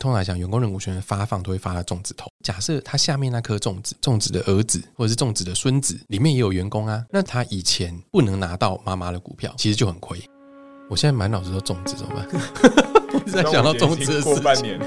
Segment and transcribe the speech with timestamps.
[0.00, 2.30] 通常来讲，员工认股权的发放都会发在种子头。
[2.44, 10.16] 假设他下面那颗种子，种子的儿子或者是种子的孙子里面也有员工啊，那他以前不能拿到妈妈的股票，其实就很亏。
[10.88, 12.28] 我现在满脑子都种子，怎么办？
[13.12, 14.78] 我一直在想到种子的事情。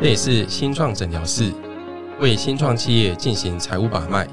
[0.00, 1.52] 这里是新创诊疗室，
[2.20, 4.26] 为新创企业进行财务把脉，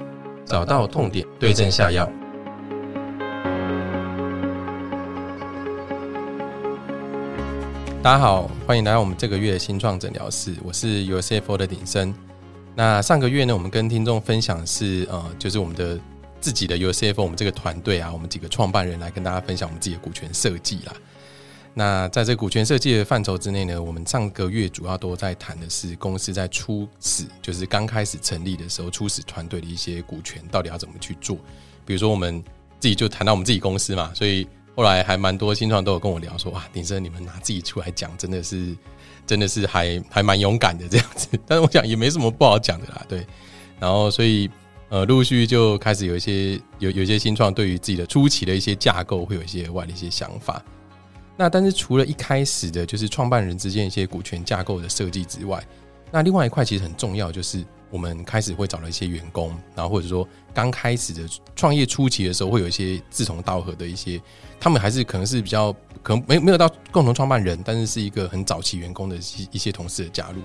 [0.45, 2.09] 找到痛点，对症下药。
[8.03, 12.13] 大家好，欢迎来到我们这个月的新创诊疗室，我是 USFO 的鼎生。
[12.75, 15.97] 那上个月呢，我们跟听众分享是呃，就是我们的
[16.41, 20.93] 自己的 USFO，我们这个团队啊，我们几个创办人来跟大家分享我们自己的股权设计啦。
[21.73, 31.37] 那在这股权设计的范畴之内呢，我们上个月主要都在谈的是公司在初始，就是刚开始成立的时候，初始团队的一些股权到底要怎么去做。
[31.85, 32.43] 比如说我们
[32.81, 38.75] 自己就谈到我们自己公司嘛，所以后来还蛮多新创都有跟我聊说，哇，鼎生你们拿自己出来讲，真的是
[39.25, 41.27] 真的是还还蛮勇敢的这样子。
[41.45, 43.25] 但是我想也没什么不好讲的啦，对。
[43.79, 44.49] 然后所以
[44.89, 50.63] 呃，陆续就开始有一些有有些新创对于自己的初期的一些架构会有一些外的一些想法。
[51.35, 55.63] 那但是除了一开始的就是创办人之间一些股权架构的设计之外，
[56.11, 64.19] 那另外一块其实很重要，就是我们开始会找了一些员工，然后或者说刚开始的创业初期的时候，会有一些志同道合的一些，
[64.59, 70.41] 他们还是可能是比较可能没没有到共同创办人，但是是一个很早期员工的一一些同事的加入。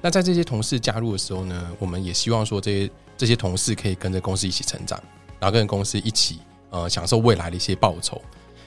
[0.00, 5.00] 那在这些同事加入的时候呢，我们也希望说这些这些同事可以跟着公司一起成长，
[5.38, 8.20] 然后跟着公司一起呃享受未来的一些报酬。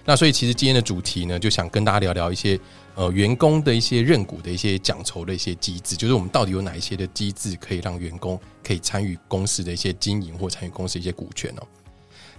[0.06, 2.60] 那所以其实今天的主题呢，就想跟大家聊聊一些
[2.96, 11.64] 呃员工的一些认股的一些奖酬的一些机制，就是我们到底有哪一些的机制可以让员工可以参与公司的一些经营或参与公司一些股权哦。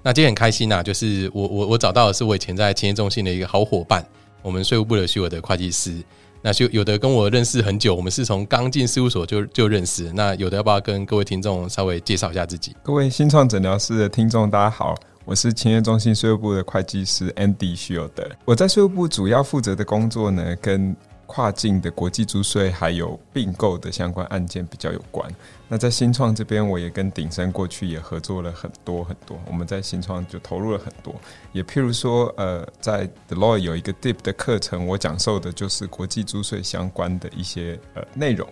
[0.03, 4.05] 那今天很开心呐、就是我我我找到的是我以前在企业中心的一个好伙伴，
[4.43, 6.03] 我们税务部的徐尔德会计师。
[6.45, 10.13] 那就有的跟我认识很久，我们是从刚进事务所就就认识。
[10.13, 12.75] 那有的要不要跟各位听众稍微介绍一下自己？
[12.83, 14.93] 各位新创诊疗室的听众，大家好，
[15.25, 18.29] 我是勤业中心税务部的会计师 Andy 徐有德。
[18.45, 20.95] 我在税务部主要负责的工作呢，跟
[21.27, 25.31] 跨境的国际租税还有并购的相关案件比较有关。
[25.69, 31.15] 那在新创这边，我也跟鼎生过去也合作了很多很多，我们在新创就投入了很多。
[31.53, 38.47] 也譬如说，呃，在 Deloitte 有一个 Deep 的课程，我讲授的就是国际租税相关的一些呃内容。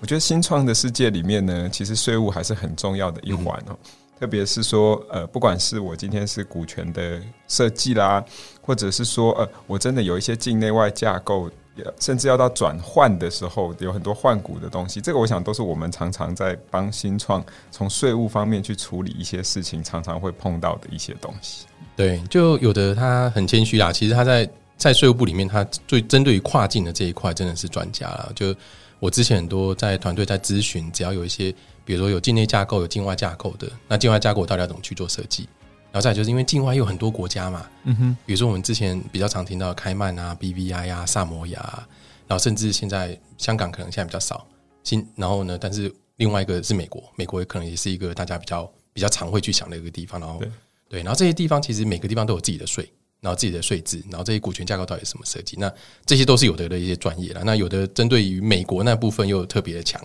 [0.00, 3.76] 我觉得新创的世界里面呢，其实税务还是很重要的一环哦。
[4.22, 8.24] 特别是说，呃，不管是我今天是股权的设计啦，
[8.60, 11.50] 或者是说，呃，我真的有一些境内外架构，
[11.98, 21.66] 甚至要到转换的时候，有很多换股的东西，这个我想都是我们常常在帮新创从税务方面去处理一些事情，常常会碰到的一些东西。
[21.96, 28.30] 对，就有的他很谦虚啦，其实他在在税务部里面，他最针对于跨境的这一块真的是专家了。
[28.36, 28.54] 就
[29.00, 31.52] 我之前很多在团队在咨询，只要有一些，
[31.84, 35.48] 比如说有境内架构、有境外架构的，那境外架构到底要怎么去做设计？
[35.90, 41.86] 然后再来就是因为境外有很多国家嘛，嗯哼，比如说我们之前比较常听到的开曼啊、BVI 啊、萨摩亚啊，
[42.26, 44.46] 然后甚至现在香港可能现在比较少，
[44.82, 50.50] 新然后呢，但是另外一个是美国，美国可能也是一个大家比较比较常会去想的一个地方，然后对
[50.88, 52.90] 对，然后这些地方其实每个地方都有自己的税，
[53.20, 55.70] 然后自己的税制，然后这些股权架构到底是什么设计，那
[56.06, 57.42] 这些都是有的的一些专业了。
[57.44, 60.00] 那有的针对于美国那部分又特别的强，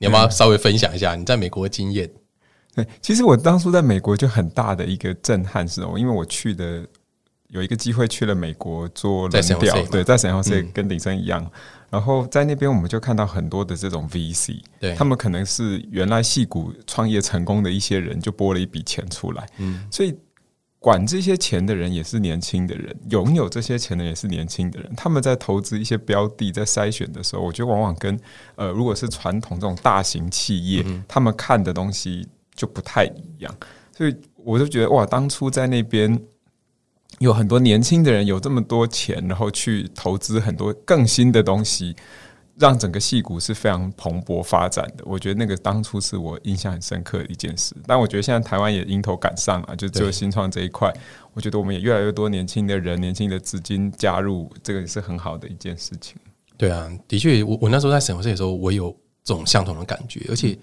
[0.00, 2.10] 你要不要稍微分享一下你在美国的经验？
[2.74, 6.86] 对，其实我当初在美国就很大的一个震撼是哦，因为我去的
[7.48, 10.70] 有一个机会去了美国做在轮调，对，在沈阳嗯。
[10.72, 11.44] 跟鼎生一样，
[11.90, 14.94] 然后在那边我们就看到很多的这种 VC，对。
[14.94, 20.16] 他们可能是原来戏股创业成功的一些人，就拨了一笔钱出来，嗯，所以
[20.80, 24.90] 管这些钱的人也是年轻的人，拥有这些钱的也是年轻的人。
[24.96, 28.18] 他们在投资一些标的，在筛选的时候，我觉得往往跟
[28.56, 33.54] 呃，如果是传统这种大型企业，他们看的东西就不太一样。
[33.94, 36.18] 所以我就觉得哇，当初在那边
[37.18, 41.94] 有很多年轻的人有这么多钱，然后去投资很多更新的东西。
[42.60, 47.74] 让整个戏骨是非常蓬勃发展的，我觉得那个当初是我印象很深刻的一件事。
[47.86, 50.92] 但我觉得现在台湾也迎头赶上了，就只有新创这一块，
[51.32, 56.16] 我觉得我们也越来越多年轻的人、年轻的资金加入，这个也是很好的一件事情。
[56.58, 60.56] 对啊，的确，我我那时候在审核税的时候，我有这种相同的感觉，而且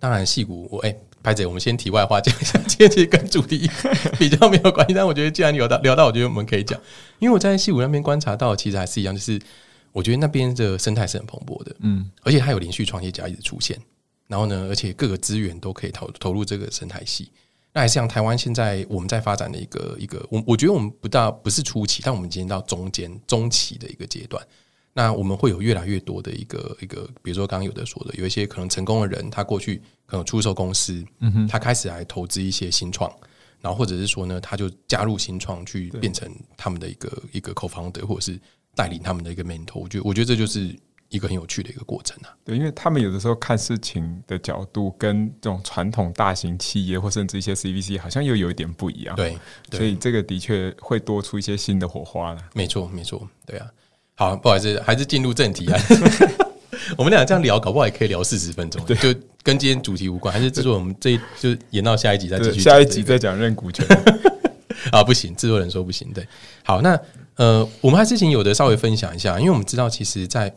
[0.00, 3.70] 当然戏骨，我哎，拍姐，我们先题外话 讲一下，今天其实跟主题
[4.18, 6.80] 比较没有关系，但我觉得既然聊到聊到，我觉得我们可以讲，
[7.18, 9.38] 因为我在戏骨那边观察到，其实还是一样，就是
[9.92, 13.78] 我觉得那边的生态是很蓬勃的，嗯，而且它有连续创业家一直出现，
[14.26, 17.30] 然后呢，而且各个资源都可以投投入这个生态系。
[17.74, 24.46] 那还是像台湾现在我们在发展的一个一个，我我觉得我们不到不是初期，但我们今天到中间中期的一个阶段。
[24.94, 33.10] 那我们会有越来越多的一个一个，比如说刚刚有的说的，有一些可能成功的人，他过去可能出售公司，嗯哼，他开始来投资一些新创，
[33.62, 38.38] 然后或者是说呢，他就加入新创去变成他们的一个一个 co-founder，或者是
[38.74, 39.78] 带领他们的一个 mentor。
[39.80, 40.74] 我觉得我觉得这就是
[41.08, 42.34] 一个很有趣的一个过程啊。
[42.44, 49.14] 对，因为他们有的时候看事情的角度跟这种传统大型企业或甚至一些 CVC 好像又有一点不一样。
[49.16, 49.38] 对，
[49.70, 52.40] 所以这个的确会多出一些新的火花了。
[52.54, 53.66] 没错，没错，对啊。
[54.14, 55.78] 好，不好意思，还是进入正题啊。
[56.98, 58.94] 我们俩这样聊，搞不好也可以聊四十分钟，就
[59.42, 60.32] 跟今天主题无关。
[60.32, 62.60] 还是制作，我们这就延到下一集再继续。
[62.60, 63.86] 下一集再讲认股权
[64.90, 66.10] 啊，不行，制作人说不行。
[66.12, 66.26] 对，
[66.64, 66.98] 好，那
[67.36, 70.52] 呃，我们还之前有的稍微分享一下，因为我们知道，其实，在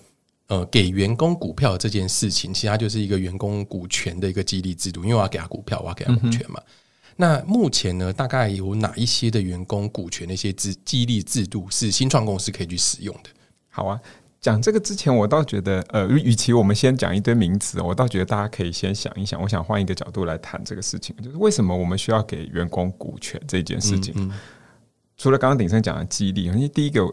[0.48, 6.60] 呃给员工股票这件事情，其实它就是一个员工股权的一个激励制度，因为我要给他股票，我要给他股权嘛。
[7.18, 13.30] 那目前呢，大概有哪一些的员工股权的一些激激励制度是新创公司可以去使用的？
[13.69, 14.00] 好啊，
[14.45, 19.42] 讲这个之前，我倒觉得，呃，与其我们先讲一堆名词，我倒觉得大家可以先想一想。
[19.42, 24.31] 我想换一个角度来谈这个事情，就是为什么我们需要给员工股权这件事情。
[25.18, 27.12] 除了刚刚鼎生讲的激励，因为第一个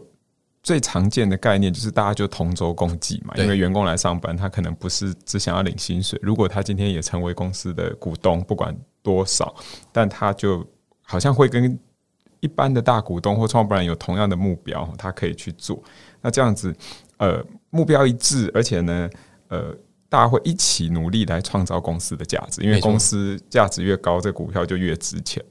[0.61, 3.33] 最常见的概念就是大家就同舟共济嘛。
[3.37, 9.55] 因为员工来上班，他可能不是只想要领薪水，如果他今天也成为公司的股东，不管多少，
[9.91, 10.63] 但他就
[11.01, 11.79] 好像会跟
[12.41, 15.81] 一般的大股东或创办人有同样的目标，他可以去做。
[16.25, 16.73] 那这样子，
[17.17, 19.09] 呃，目标一致，而且呢，
[19.47, 19.75] 呃，
[20.09, 25.43] 大家会一起努力来创造公司的价值，因为公司价值越高，这股票就越值钱。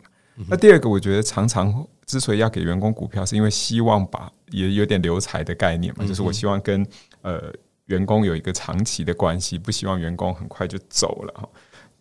[0.48, 6.86] 那第二个，我觉得常常之所以要给员工股票，是因为希望把也有点留财的概念嘛，就是我希望跟
[7.20, 7.52] 呃
[7.86, 11.48] 员工有一个长期的关系，不希望员工很快就走了哈。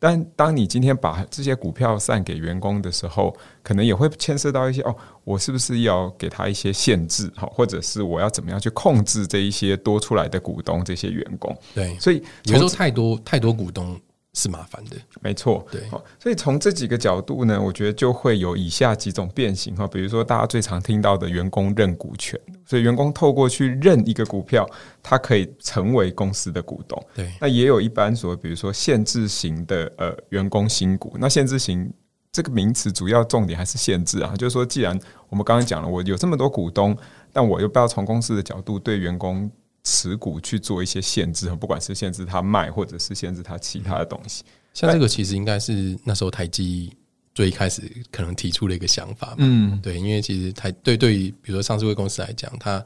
[0.04, 3.32] 但当你今天把这些股票散给员工的时候，
[3.62, 11.56] 可能也会牵涉到一些哦，我是不是要给他一些限制哈，或者是我要怎么样去控制这一些多出来的股东这些员工？
[11.76, 13.96] 对，所以有时候太多太多股东。
[14.34, 15.66] 是麻烦的，没错。
[15.70, 15.82] 对，
[16.18, 19.86] 所以从这几个角度呢，我觉得就会有以下几种变形哈。
[19.86, 24.66] 比如说，大家最常听到的员工认股权，所以员工透过去认一个股票，
[25.04, 26.98] 他可以成为公司的股东。
[27.14, 31.18] 对，那也有一般所谓，比如说限制型的呃员工新股。
[31.20, 31.92] 那限制型
[32.32, 34.98] 这个名词主要重点还是限制啊，就是说，既然
[35.28, 36.98] 我们刚刚讲了，我有这么多股东，
[37.34, 39.52] 但我又不要从公司的角度对员工。
[39.84, 44.44] 持股去做一些限制，不管是限制他卖，或者是限制他其他的东西。
[44.74, 46.96] 像这个其实应该是那时候台积
[47.36, 47.82] 最开始
[48.12, 49.36] 可能提出了一个想法。
[49.38, 52.84] 嗯，对，因为其实台对对于比如说上市公司来讲，它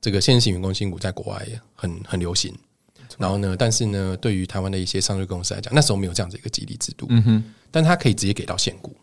[0.00, 2.54] 这个现行员工新股在国外很很流行。
[3.16, 7.06] 然后呢，但是呢，对于台湾的一些上市公司来讲，那时候没有这样子一个激励制度。
[7.08, 8.94] 嗯哼，但它可以直接给到现股。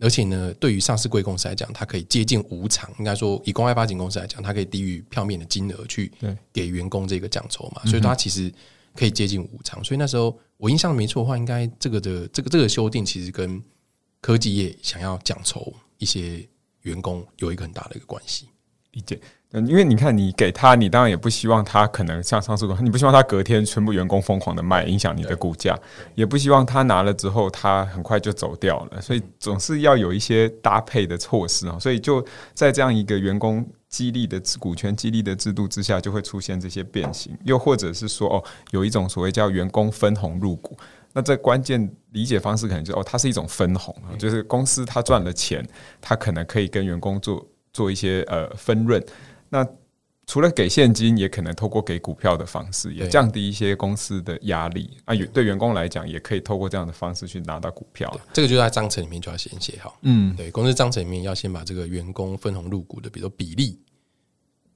[0.00, 2.88] 而且呢，对于上市贵公司来讲，它可以接近无偿。
[2.98, 6.12] 应该说，以公开发行公司来讲，它可以低于票面的金额去
[6.52, 7.84] 给员工这个奖酬嘛。
[7.84, 8.52] 所以它其实
[8.94, 9.82] 可以接近无偿。
[9.82, 13.60] 所以那时候我印象没错的话，应该这个的这个这个修订其实跟
[14.20, 16.48] 科技业想要奖酬一些
[16.82, 18.48] 员工有一个很大的一个关系。
[18.92, 19.20] 理解。
[19.52, 25.74] 嗯，因为你看，你给他，你当然也不希望他可能像上市公司，你不希望他隔天全部员工疯狂的卖，影响你的股价，
[26.14, 31.78] 也不希望他拿了之后他很快就走掉了，所以总是要有一些搭配的措施啊。
[31.78, 32.22] 所以就
[32.52, 40.76] 在这样一个员工激励的股权激励的制度之下，就会出现这些变形，又或者是说，哦，有一种所谓叫员工分红入股，
[41.14, 45.66] 那这关键理解方式可能就哦，它是一种分红啊，就是公司它赚了钱，
[46.02, 49.02] 它可能可以跟员工做做一些呃分润。
[49.48, 49.66] 那
[50.26, 55.14] 除了给现金，也可能透过给股票的方式，也降低一些公司的压力啊。
[55.32, 58.14] 对员工来讲，也可以透过这样的方式去拿到股票。
[58.34, 59.98] 这个就在章程里面就要先写好。
[60.02, 63.80] 嗯，对，公司章程里面要先把这个员工分红入股的，比如说比例。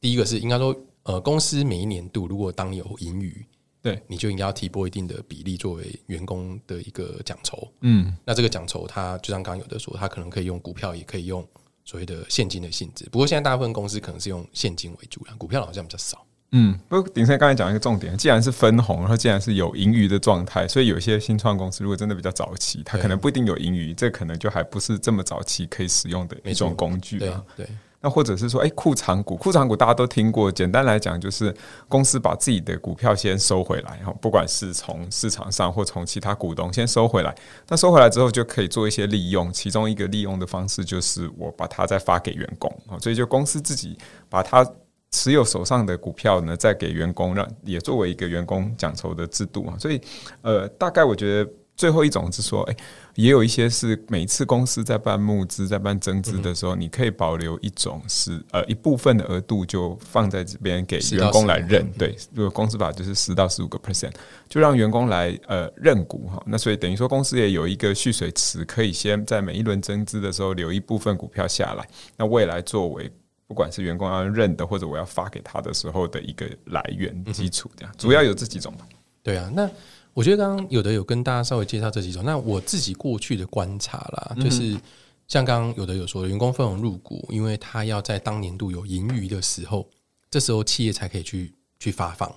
[0.00, 3.44] 第一个是应该说，呃，公司每一年度如果当有盈余，
[3.82, 7.70] 对，你就应该要提拨一定的比例作为员工的一个奖酬。
[7.82, 11.46] 嗯，那这个奖酬，它就像刚刚有的说，它可能可以用股票，也可以用。
[11.84, 16.24] 所谓的现金的性质，不过现在大部分公司可能是用现金为主了，股票好像比较少。
[16.52, 27.42] 嗯，不过鼎盛刚才讲一个重点，既然是分红，然后既然是有盈余的状态，所以有些新创公司如果真的比较早期，它可能不一定有盈余，这可能就还不是这么早期可以使用的一种工具啊。
[27.56, 27.66] 对。
[28.02, 30.50] 那或者是说，哎，库藏股，库藏股大家都听过。
[30.50, 31.54] 简单来讲，就是
[31.88, 37.32] 公司把自己的股票先收回来，哈，不管是从市场上或从其他股东先收回来。
[37.68, 39.52] 那收回来之后，就可以做一些利用。
[39.52, 42.98] 其中一个利用的方式，就是我把它再发给员工啊。
[42.98, 43.96] 所以，就公司自己
[44.28, 44.68] 把它
[45.12, 49.76] 持有手上的股票呢，再给员工，让也作为一个员工奖酬的制度啊。
[49.78, 50.00] 所以，
[50.40, 52.76] 呃，大概我觉得最后一种是说，哎，
[53.14, 61.90] 也有一些是每次公司在办募资、在办增资的时候，你可以保留一种是呃一部分的额度就放在这边给员工来认。
[61.92, 64.12] 对，如果公司法就是十到十五个 percent，
[64.48, 66.40] 就让员工来呃认股哈。
[66.46, 73.10] 那所以等于说公司也有一个蓄水池，可以先在每一轮增资的时候留一部分股票下来，那未来作为
[73.48, 78.86] 不管是员工要认的或者我要发给他的时候的一个来源基础，这样主要有这几种吧。
[79.22, 79.68] 对啊，那。
[80.14, 84.78] 我觉得刚刚有的有跟大家稍微介绍这几种，那我自己过去的观察啦，就是
[85.26, 89.88] 像刚刚有的有说员工分红入股，因为他要在当年度有盈余的时候，
[90.30, 92.30] 这时候企业才可以去去发放。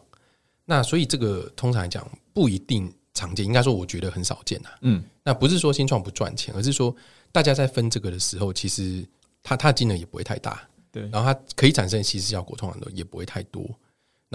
[0.63, 4.69] 那所以这个通常来讲不一定常见，应该说我觉得很少见呐。
[4.81, 6.95] 嗯，那不是说新创不赚钱，而是说
[7.31, 9.05] 大家在分这个的时候，其实
[9.43, 13.69] 它它的金额也不会太大，对，然后它可以产生稀释效果，通常都也不会太多。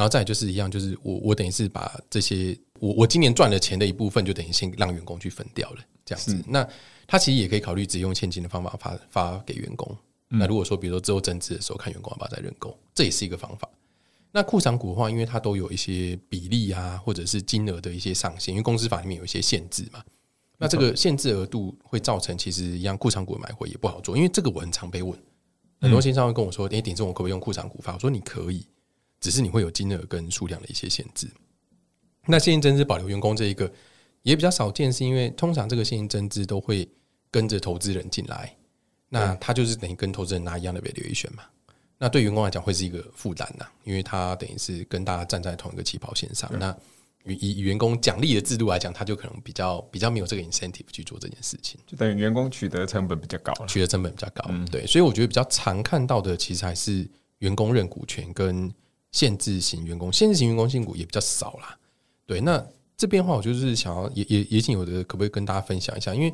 [0.00, 6.42] 然后再就是一样，就是我我等于是把这些我我今年赚的钱的一部分，就等于先让员工去分掉了，这样子。
[6.48, 6.66] 那
[7.06, 9.94] 他其实也可以考虑只用现金的方法发发给员工。
[10.28, 13.68] 那如果说比如说之后增资的时候，看员工要不要再认购，这也是一个方法。
[14.32, 20.02] 那库藏股的话，因为它都有一些比例啊，或者是金额的一些上限，因为公司法里面有一些限制嘛。
[20.56, 25.14] 那这个限制额度会造成其实一样库藏股买回也不好做，因为这个我很常被问，
[25.78, 28.64] 很多新商会跟我说：“哎，顶正我可不可以用库藏股发？”我说：“你可以。”
[29.20, 31.28] 只是你会有金额跟数量的一些限制。
[32.26, 33.70] 那现金增资保留员工这一个
[34.22, 36.88] 也比较少见，是因为通常这个现金增资都会
[37.30, 38.54] 跟着投资人进来，
[39.08, 41.44] 那他就是等于跟投资人拿一样的 valuation 嘛。
[41.98, 46.50] 那对员工来讲会是一个负担呐，因为他等于是跟大家站在同一个起跑线上。
[46.58, 46.76] 那
[47.24, 54.44] 以以员工奖励的制度来讲，他就可能比较比较没有这个 incentive 去做这件事情，就等于员工取得成本比较高，取得成本比较高。
[54.48, 57.08] 嗯对，所以我觉得比较常看到的其实还是
[57.38, 58.72] 员工认股权跟。
[59.12, 61.76] 限制型员工，限制型员工新股也比较少啦。
[62.26, 62.64] 对，那
[62.96, 66.14] 这边的话，我就是想要也也也请有的可不可以跟大家分享一下？
[66.14, 66.32] 因为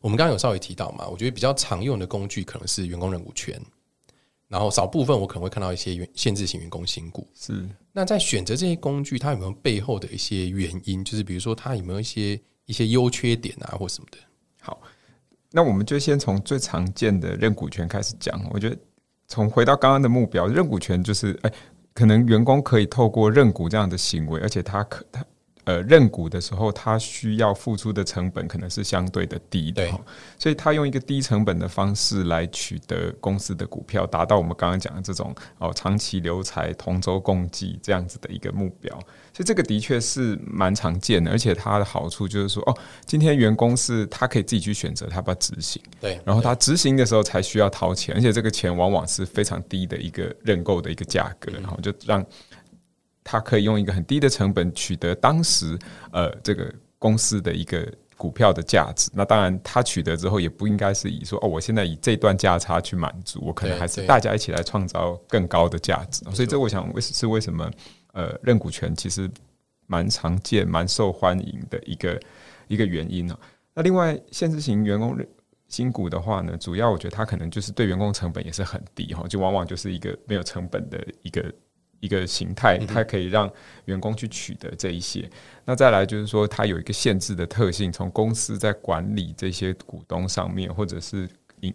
[0.00, 3.60] 我们刚刚有稍微提到嘛，我觉得比较常用的工具可能是员工认股权，
[4.48, 7.26] 然后少部分我可能会看到一些限限制型员工新股。
[7.34, 11.04] 是，那在选择这些工具，它有没有背后的一些原因？
[11.04, 14.18] 就是比如说，它有没有一些一些优缺点啊，或什么的？
[14.60, 14.80] 好，
[15.52, 18.40] 那我们就先从最常见的认股权开始讲。
[18.50, 18.76] 我觉得
[19.28, 21.52] 从回到刚刚的目标，认股权就是哎。
[21.96, 25.24] 可能员工可以透过认股这样的行为，而且他可他。
[25.66, 29.84] 呃，认股的时候，他需要付出的成本可能是相对的低的，
[30.38, 38.96] 所以他用一个低成本的方式来取得公司的股票，达到我们刚刚讲的这种哦长期留财、同舟共济这样子的一个目标。
[39.32, 52.24] 所以这个的确是蛮常见的，而且它的好处就是说，哦，今天员工是他可以自己去选择他要不要执行，对，然后他执行的时候才需要掏钱，而且这个钱往往是非常低的一个认购的一个价格，然后就让。
[53.28, 55.76] 他可以用一个很低的成本取得当时
[56.12, 57.84] 呃这个公司的一个
[58.16, 59.10] 股票的价值。
[59.12, 66.24] 那当然，他取得之后也不应该是以说哦，我现在以这段价差去满足，我可能还是大家一起来创造更高的价值。
[66.30, 67.68] 所以这我想为是为什么
[68.12, 69.28] 呃认股权其实
[69.88, 72.20] 蛮常见、蛮受欢迎的一个
[72.68, 73.36] 一个原因呢？
[73.74, 75.18] 那另外限制型员工
[75.68, 81.52] 新股的话呢，主要我觉得它可能就是对员工成本也是很低哈，就往往就是一个没有成本的一个。
[82.06, 83.50] 一个形态，它可以让
[83.86, 85.28] 员工去取得这一些。
[85.64, 91.28] 那再来就是说，它有一个限制的特性，从公司在管理这些股东上面，或者是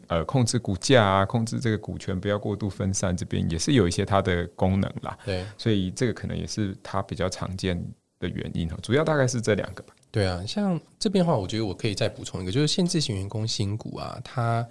[0.07, 5.17] 呃控制股价啊，控制这个股权不要过度分散，这边也是有一些它的功能啦。
[5.25, 7.77] 对，所以这个可能也是它比较常见
[8.19, 8.77] 的原因哈。
[8.81, 9.93] 主要大概是这两个吧。
[10.09, 14.65] 对啊，像这边的话，我觉得我可以再补充一个，就是限制型员工新股啊，它。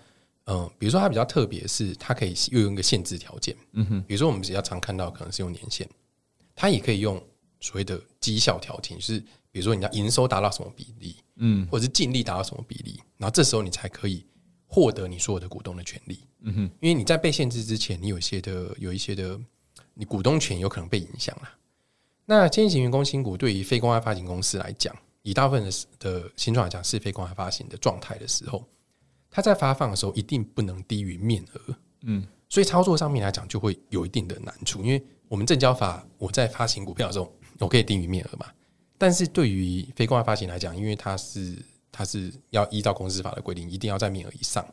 [0.50, 3.57] 嗯，比如说它比较特别，是它可以又用一个限制条件。
[3.73, 5.88] 嗯哼，比如说我们比较常看到可能是用年限，
[6.57, 7.23] 它也可以用
[7.61, 9.21] 所谓的绩效条件，就是
[9.52, 14.26] 比如说你要营收达到什么比例，嗯，或者是净利达到什么比例，然后这时候你才可以
[14.66, 16.19] 获得你所有的股东的权利。
[16.40, 19.38] 嗯哼，因为你在被限制之前，你有一些的有一些的，
[19.95, 21.49] 你股东权有可能被影响了。
[22.26, 28.64] 那先行员工新股对于非公开发行公司来讲，以大部分的的新创来讲是非公开发行的状态的时候。
[29.31, 38.47] 它在发放的时候一定不能低于面额，嗯，所以操作上面来讲就会有一定的难处，因为我们证交法我在发行股票的时候，我可以低于面额嘛，
[38.99, 41.57] 但是对于非公开发行来讲，因为它是
[41.93, 44.67] 它是要依照公司法的规定，一定要在面额以上，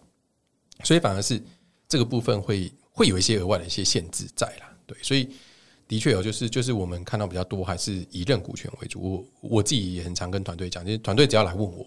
[0.84, 1.40] 所以反而是
[1.88, 5.30] 这个部分会会有一些额外的一些限制在啦，对，所以
[5.88, 11.86] 的确有就是就是我们看到比较多还是以认股权为主，我我自己也很常跟团队讲，就是团队只要来问我，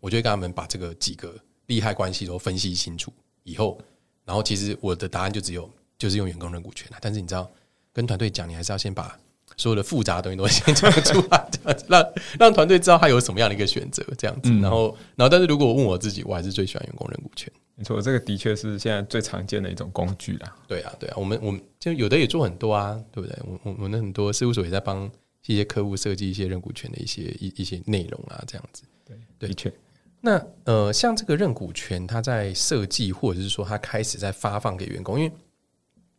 [0.00, 1.32] 我就会跟他们把这个几个。
[1.68, 3.10] 利害关系都分析清楚
[3.44, 3.80] 以后，
[4.24, 6.98] 然后其实我的答案就只有就是用员工认股权了。
[7.00, 7.50] 但是你知道，
[7.92, 9.18] 跟团队讲，你还是要先把
[9.56, 14.50] 所有的复杂的东西都先讲出来，这样子让 让团队知道他有什么样的一个选择，这样子。
[14.60, 17.52] 然后，然后，但是如果我问我自己，我还是最喜欢员工认股权。
[17.74, 20.56] 没错，这个的确是现在最常见的一种工具啦。
[20.66, 23.38] 对啊，对啊，我们我们就有的也做很多啊，对不对？
[23.44, 25.10] 我我我们很多事务所也在帮
[25.46, 28.82] 一些客户设计一些认股权的一些一一些内容啊，这样子。
[29.06, 29.16] 对，
[29.48, 29.72] 的确。
[30.20, 35.32] 那呃，像这个认股权，它在设计或者是说它开始在发放给员工，因为。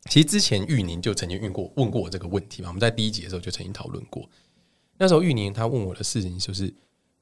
[0.06, 4.28] 其实之前玉宁就曾经问过问过我这个问题嘛，我们在第一集的时候就曾经讨论过。
[4.98, 6.74] 那时候玉宁他问我的事情就是，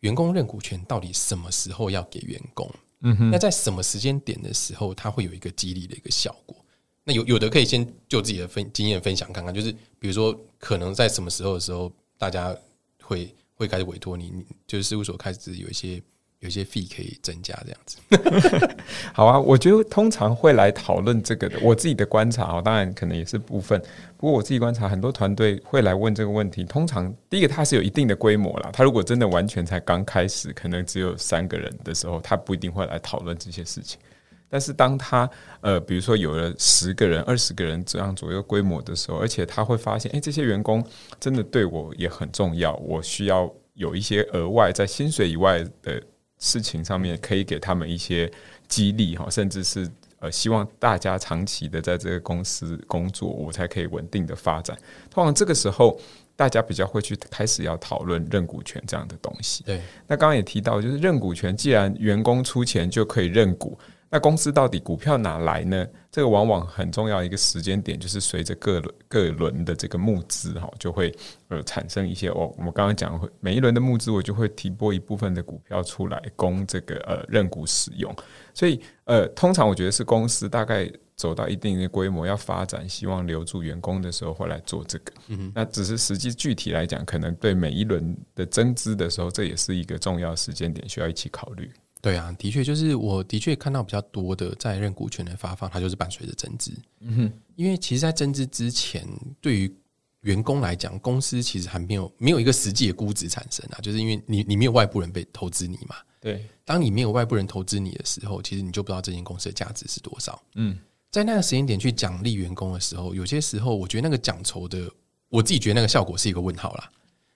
[0.01, 2.71] 员工认股权到底什么时候要给员工？
[3.01, 6.55] 嗯哼，那在什么时间点的时候，他会有一个激励的一个效果？
[7.03, 12.55] 那有有的可以先就自己的分经验分享看看，就是比如说可能在什么时候的时候，大家
[13.01, 16.01] 会会开始委托你，就是事务所开始有一些。
[16.41, 18.77] 有些 fee 可以增加这样子，
[19.11, 21.57] 好啊，我觉得通常会来讨论这个的。
[21.63, 23.81] 我自己的观察哦，当然可能也是部分，
[24.17, 26.63] 不过我自己观察，很多团队会来问这个问题。
[26.63, 33.99] 通常第一个，它是有一定的规模啦，他如果真的完全才刚开始，可能只有三个人的时候，他不一定会来讨论这些事情。
[34.47, 35.27] 但是当他
[35.61, 40.85] 呃，比如说有了十个人、二十个人这样左右规模的时候，而且他会发现，哎，这些员工
[41.19, 45.99] 真的对我也很重要，我需要有一些额外在薪水以外的。
[46.39, 48.31] 事情上面可以给他们一些
[48.67, 49.89] 激励哈，甚至是
[50.19, 54.77] 呃，希望大家长期的在这个公司工作，我才可以稳定的发展。
[55.09, 55.99] 通常这个时候，
[56.35, 59.63] 大家比较会去开始要讨论认股权这样的东西。
[59.63, 63.77] 对，那刚刚也提到，就是认股权，既然员工出钱就可以认股。
[64.09, 65.85] 那公司到底股票哪来呢？
[66.09, 71.13] 这个往往很重要一个时间点，就是随着各轮各轮的这个募资哈，就会
[71.49, 72.53] 呃产生一些哦。
[72.57, 78.15] 我们刚刚讲，每一轮的募资，我就会提拨一部分的股票出来供这个呃认股使用。
[78.53, 85.13] 所以呃，通常我觉得是公司大概走到一定的规模要发展，希望留住员工的时候，会来做这个。
[85.27, 91.69] 嗯那只是实际具体来讲，可能对每一轮的增资的时候，这也是一个重要时间点，需要一起考虑。
[92.07, 96.71] 对啊，的确，就是我的确看到比较多的在认股权的发放，它就是伴随着增资。
[97.01, 99.05] 嗯哼，因为其实，在增资之前，
[99.41, 99.75] 对于
[100.21, 105.97] 员工来讲，公司其实还没有没有一个实际的估值产生啊，就是因为你你没有外部人被投资你嘛。
[106.21, 110.41] 对，当你没有外部人投资你的时候，其实你就不知道这间公司的价值是多少。
[110.55, 110.77] 嗯，
[111.11, 114.89] 在那个时间点去奖励员工的时候，有些时候我觉得那个奖酬的，
[115.27, 116.89] 我自己觉得那个效果是一个问号啦。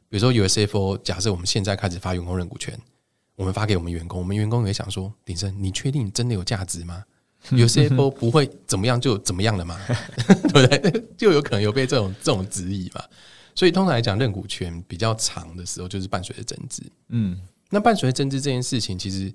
[0.08, 2.80] 比如说，有 CFO，假设我们现在开始发员工认股权。
[3.42, 7.04] 我们发给我们员工，我们员工也想说：鼎生，你确定真的有价值吗？
[7.50, 9.80] 有 CFO 不会怎么样就怎么样了嘛，
[10.54, 11.04] 对不对？
[11.18, 13.04] 就有可能有被这种这种质疑嘛。
[13.56, 16.84] 所以通常来讲，认股权比较长的时候，就是伴随着增资。
[17.10, 19.34] 嗯，那伴随着增资这件事情，其实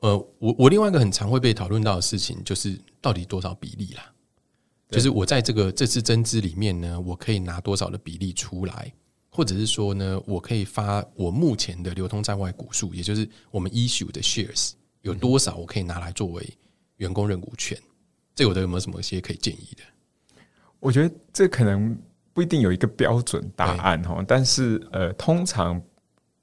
[0.00, 4.10] 呃，我我另外一个很常会被讨论到的事情，就是到底多少比例啦？
[4.90, 8.92] 就是我在这个这次增资里面呢，我可以拿多少的比例出来？
[9.36, 16.48] 或者是说呢，我可以发我目前的流通在外股数，也就是我们 issue 的 shares 有多少，我可以拿来作为
[16.98, 17.76] 员工认股权。
[18.32, 19.82] 这有的有没有什么一些可以建议的？
[20.78, 21.98] 我觉得这可能
[22.32, 25.72] 不一定有一个标准答案哈，但是呃，通常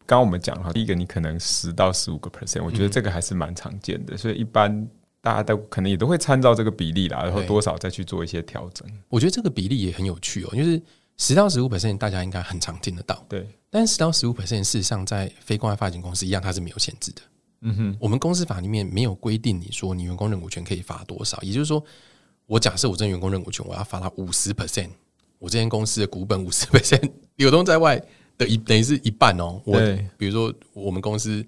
[0.06, 4.86] 刚刚我们讲哈，第一个你可能十到十五个 percent，我觉得这个还是蛮常见的，所以一般
[5.22, 8.86] 大家都可能也都会参照这个比例啦，然后多少再去做一些调整。
[9.08, 10.82] 我觉得这个比例也很有趣哦，就是。
[11.22, 13.24] 十到十五 percent，大家应该很常听得到。
[13.30, 17.22] 对，但是十到十五 percent，事实上在非公开发行公司一样，它是没有限制的。
[17.62, 21.40] 嗯哼，我们公司法里面没有规定，你说你员工认股权可以发多少？
[21.44, 21.86] 也就是说，
[22.48, 24.90] 我假设我这员工认股权，我要发他五十 percent，
[25.38, 28.02] 我这间公司的股本五十 percent 流通在外
[28.36, 29.62] 的一等于是一半哦。
[29.64, 29.80] 我
[30.18, 31.46] 比如说我们公司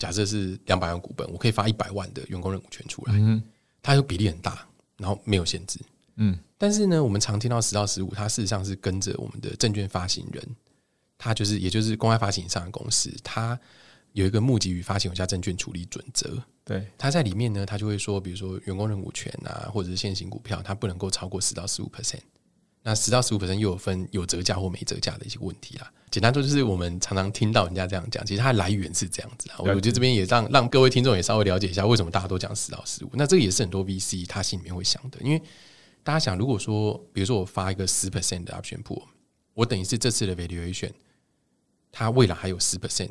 [0.00, 3.14] 假设是两百万股本，我可以发一百万的员工认股权出来。
[3.14, 3.40] 嗯，
[3.80, 5.78] 它有比例很大，然后没有限制。
[6.16, 6.38] 嗯。
[6.58, 10.56] 但是呢，我们常听到十到十五，它事实上是跟着我们的证券发行人，
[11.18, 13.58] 他就是也就是公开发行上的公司，它
[14.12, 16.40] 有一个募集与发行有价证券处理准则。
[16.64, 22.20] 对，它在里面呢，它就会说，比如说员工认股权啊，或者是现行股票，它不能够超过十到十五 percent。
[22.84, 25.92] 那十到十五 percent 又有分有折价或没折价的一些问题啦。
[26.12, 29.56] 简单说，就是我们常常听到人家这样讲，其实它的来源是这样子啊。
[29.58, 33.10] 我觉得这边也让让各位听众也稍微了解一下，为什么大家都讲十到十五。
[33.14, 35.42] 那这个也是很多 VC 他心里面会想的，因为。
[36.04, 39.02] 大家想，如果说，比如说我发一个十 percent 的 option pool，
[39.54, 40.90] 我等于是这次的 valuation，
[41.90, 43.10] 它未来还有十 percent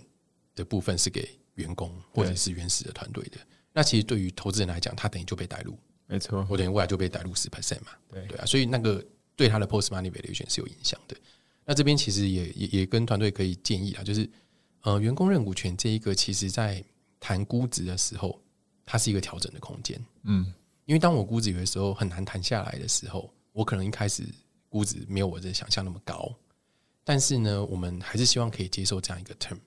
[0.56, 3.38] 的部分是给员工或者是原始的团队的。
[3.72, 5.78] 那其实对于投资人来讲，他等于就被带入，
[6.08, 7.92] 没错，我等于未来就被带入十 percent 嘛。
[8.10, 9.04] 对对啊，所以那个
[9.36, 11.16] 对他的 post money valuation 是有影响的。
[11.64, 14.30] 那这边其实也也也跟团队可以建议啊，就是
[14.82, 16.84] 呃，员工认股权这一个，其实在
[17.20, 18.42] 谈估值的时候，
[18.84, 20.04] 它是一个调整的空间。
[20.24, 20.54] 嗯。
[20.92, 24.26] 因为当我估值有的时候很难谈下来的时候，我可能一开始
[24.68, 26.30] 估值没有我的想象那么高。
[27.06, 29.58] 但是呢，我们还是希望可以接受这样一个 term，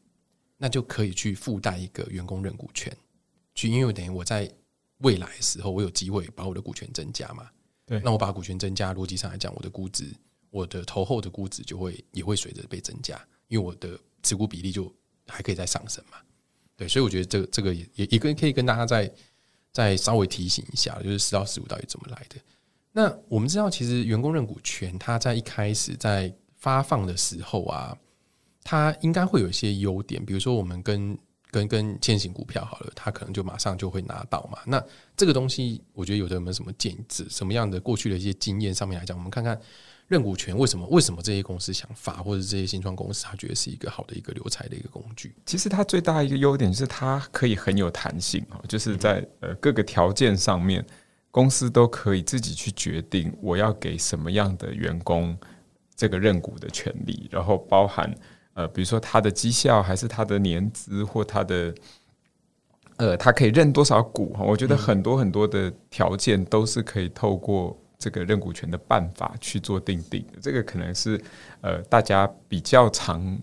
[0.58, 2.94] 那就可以去附带一个员工认股权，
[3.54, 4.52] 去因为等于我在
[4.98, 7.50] 未来的时候，我有机会把我的股权增加嘛。
[7.86, 10.14] 对，那我把股权增加，逻辑上来讲，我的估值，
[10.50, 14.94] 我的投后的估值就会也会随着被增加，因为我的持股比例就
[15.26, 16.18] 还可以再上升嘛。
[16.76, 19.10] 对，所以我觉得这个这个也也也可以可以跟大家再
[19.74, 22.36] 再稍微提醒一下，就是十到十五到底怎么来的。
[22.92, 27.98] 那我们知道，其实员工认股权，它在一开始在发放的时候啊，
[28.62, 31.18] 它应该会有一些优点，比如说我们跟
[31.50, 34.60] 跟跟现行股票好了，它可能就马上就会拿到嘛。
[34.64, 34.80] 那
[35.16, 39.60] 这个东西，我觉得有的有没有什么建议，什么样的过去的一些经验上面来讲，我们看看
[40.08, 45.34] 认股权为什么为什么这些公司想发，或者这些新创公司他觉得是一个好的一个留财的一个工具。
[45.46, 50.84] 其实它最大一个优点就是它可以很有弹性哦，就是在呃各个条件上面。
[51.30, 55.36] 公司都可以自己去决定我要给什么样的员工
[55.96, 58.14] 这个认股的权利，然后包含
[58.52, 61.74] 呃，比如说他的绩效，还是他的年资，或他的
[62.98, 64.44] 呃，他可以认多少股哈？
[64.44, 70.38] 我觉得很多很多的条件都是可以透过这个认股权的办法去做定定的。
[70.40, 71.18] 这个可能是
[71.62, 73.38] 呃，大家比较常。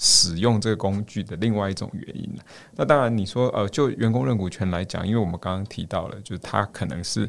[0.00, 2.30] 使用这个工具的另外一种原因
[2.76, 7.28] 那当然你说呃，就员工认股权来讲，因为我们刚刚提到了，就是他可能是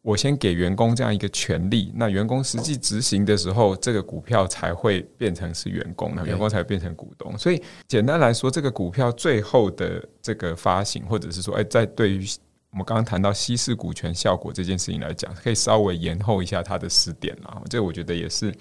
[0.00, 7.36] 我先给员工这样一个权利，那员工实际执行的时候，这个股票才会变成是员工，那员工才会变成股东。
[7.36, 12.47] 所以简单来说，这个股票最后的这个发行，或者是说，哎，在对于我
[12.78, 17.60] 们刚刚谈到稀释股权效果这件事情来讲，可以稍微延后一下它的时点啊。
[17.68, 18.54] 这我觉得也是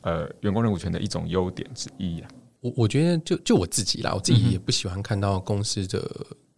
[0.00, 2.28] 呃，员工认股权的一种优点之一啊。
[2.60, 6.00] 我我觉得就就我自己啦，我自己也不喜欢看到公司的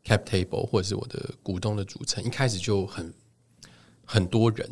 [0.04, 3.12] cap table 或者是我的股东的组成一开始就很
[4.04, 4.70] 很多人，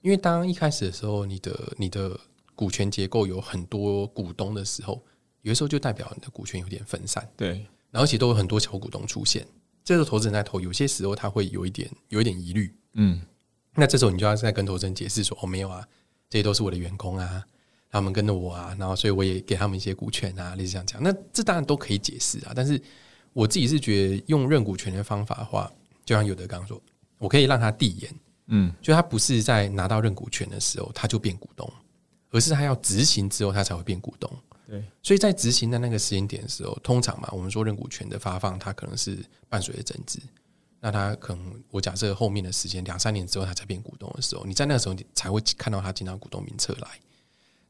[0.00, 2.18] 因为当一开始的时候，你的你的
[2.54, 5.02] 股权结构有很多股东的时候，
[5.42, 9.46] 有的时候就代表你的股权有点分散，对，然后其实都有很多小股东出现，
[9.84, 13.20] 这时候投资人在投，有些时候他会有一点有一点疑虑，嗯，
[13.74, 15.86] 那这时候你就要再跟投资人解释说，哦，没有啊，
[16.30, 17.44] 这些都是我的员工啊。
[17.90, 21.00] 他们跟着我啊，然后所以我也给他们一些股权啊，类似这样讲。
[21.00, 22.80] 那这当然都可以解释啊，但是
[23.32, 25.70] 我自己是觉得用认股权的方法的话，
[26.04, 26.82] 就像有的刚刚说，
[27.18, 28.14] 我可以让他递延，
[28.48, 31.72] 嗯，就他不是在拿到认股权的时候他就变股东，
[32.30, 34.28] 而是他要执行之后他才会变股东。
[34.66, 40.18] 对，所以在执行的那个时间点的时候，通常嘛，我们说认股权的发放，它可能是伴随着增值。
[40.80, 46.88] 那它可能我假设后面的时间两三年之后它才变股东的时候，你在那个时候才会看到它进到股东名册来。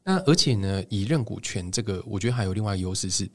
[0.03, 3.27] 那而且呢，以认股权这个，我觉得还有另外一个优势是，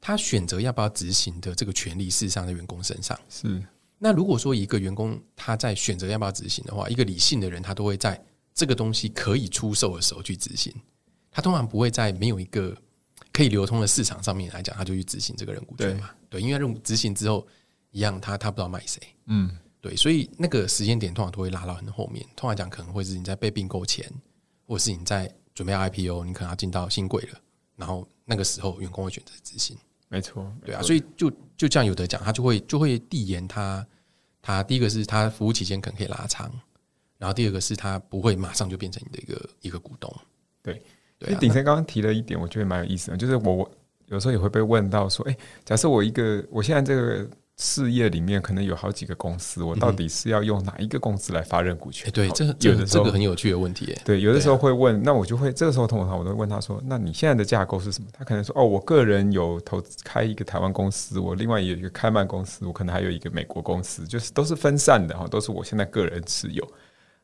[0.00, 3.18] 他选择要不要执行的这个权利，事实上在员工身上。
[3.28, 3.62] 是。
[3.98, 10.72] 那如果说一个员工他在选择要不要执行的话，一个理性的人，他都会在这个东西可以出售的时候去执行。
[11.30, 12.76] 他通常不会在没有一个
[13.32, 16.10] 可以流通的市场上面来讲，他就去执行这个认股权嘛？
[16.28, 17.46] 对，因为认执行之后，
[17.90, 19.02] 一样他他不知道卖谁。
[19.26, 22.24] 嗯，对，所以那个时间点通常都会拉到很后面。
[22.36, 24.10] 通常讲可能会是你在被并购前，
[24.66, 25.32] 或者是你在。
[25.54, 27.40] 准备 IPO，你可能要进到新贵了，
[27.74, 33.84] 然后那个时候员工会选择执行，没错，对啊，所以就就这样有的讲，他就会就会递延他，
[34.40, 36.48] 他第一个是他服务期间可能可以拉长，
[37.16, 40.16] 然后第二个是他不会马上就变成你的一个一个股东，
[40.62, 40.80] 对，
[41.18, 41.34] 对。
[41.36, 43.70] 鼎生刚刚提了一点，我觉得蛮有意思的，就是我
[44.06, 47.26] 有时候也会被问到说，哎，假设我一个我现在这个。
[47.60, 52.08] 事业里面可能有好几个公司，我到底是要用哪一个公司来发认股权？
[52.12, 53.98] 对，这有的这个很有趣的问题。
[54.04, 66.64] 对，有的时候会问，那我就会这个时候通常我都问他说：“那你现在的架构是什么？”他可能说：“哦，我个人有投资开一个台湾公司，我另外有一个开曼公司，我可能还有一个美国公司，就是都是分散的哈，都是我现在个人持有。”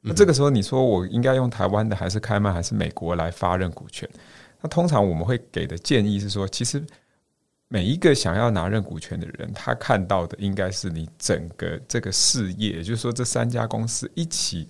[0.05, 4.09] 那这个时候你说我应该用台湾的还是开曼还是美国来发认股权？
[4.61, 6.85] 那通常我们会给的建议是说，其实。
[7.67, 14.69] 每一个想要拿认股权的人，他看到的应该是你整个这个事业，也就是说，这三家公司一起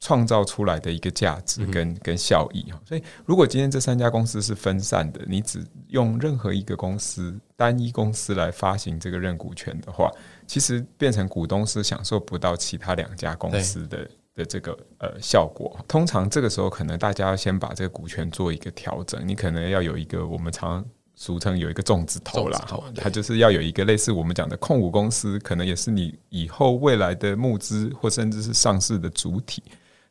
[0.00, 2.78] 创造出来的一个价值跟跟效益哈。
[2.84, 10.10] 所以，如果今天这三家公司是分散的，你只用任何一个公司单一公司来发行这个认股权的话，
[10.46, 14.06] 其实变成股东是享受不到其他两家公司的
[14.40, 15.78] 的这个呃效果。
[15.86, 20.84] 通常这个时候，可能大家要先把这个股权做一个调整，你可能要有一个我们常。
[21.16, 29.62] 俗称有一个重子头啦，它就是要有一个类似我们讲的控股公司，可能也是你以后未来的募资或甚至是上市的主体。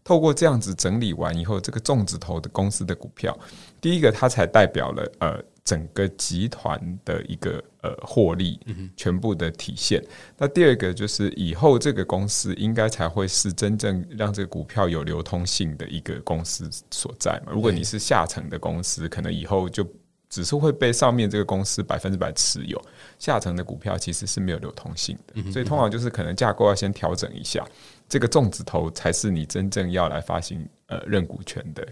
[0.03, 3.35] 透过这样子整理完以后，这个重子头的公司的股票，
[3.81, 8.59] 第一个它才代表了呃整个集团的一个呃获利
[8.95, 10.03] 全部的体现。
[10.37, 17.51] 那第二个就是以后这个公司应该才会是真正让这个股票有流通性的一个公司所在嘛。
[17.53, 19.87] 如果你是下层的公司，可能以后就
[20.29, 22.79] 只是会被上面这个公司百分之百持有，
[23.17, 25.51] 下层的股票其实是没有流通性的。
[25.51, 27.65] 所以通常就是可能架构要先调整一下，
[28.07, 31.87] 这个重子头才是你真正要来发行呃认股权的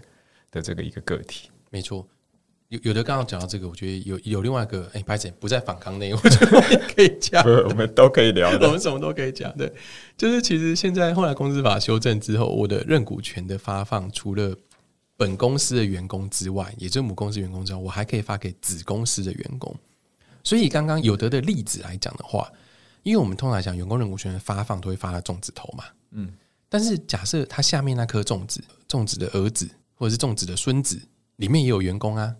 [0.50, 1.50] 的这个一个个体。
[1.70, 2.06] 没错。
[2.68, 6.60] 有有的刚刚讲到这个，我觉得有有另外一个哎，白姐不在反抗内， 我觉得
[6.94, 9.50] 可以讲，我们都可以聊， 我们什么都可以讲。
[9.56, 9.72] 对，
[10.18, 14.54] 就是其实现在后来公司法修正之后，我的认股权的发放，除了
[15.16, 19.74] 本公司的员工之外，也就是母公司员工之外，我还可以发给子公司的员工。
[20.44, 22.52] 所以刚刚有德的例子来讲的话，
[23.02, 26.34] 因为我们通常讲员工认股权的发放都会发到种子头嘛，嗯，
[26.68, 31.00] 但是假设他下面那颗种子，种子的儿子或者是种子的孙子
[31.36, 32.36] 里面也有员工啊。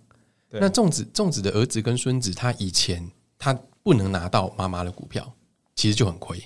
[0.51, 5.35] 那粽子粽子的儿子跟孙子，他以前他不能拿到妈妈的股票，
[5.75, 6.43] 其实就很亏。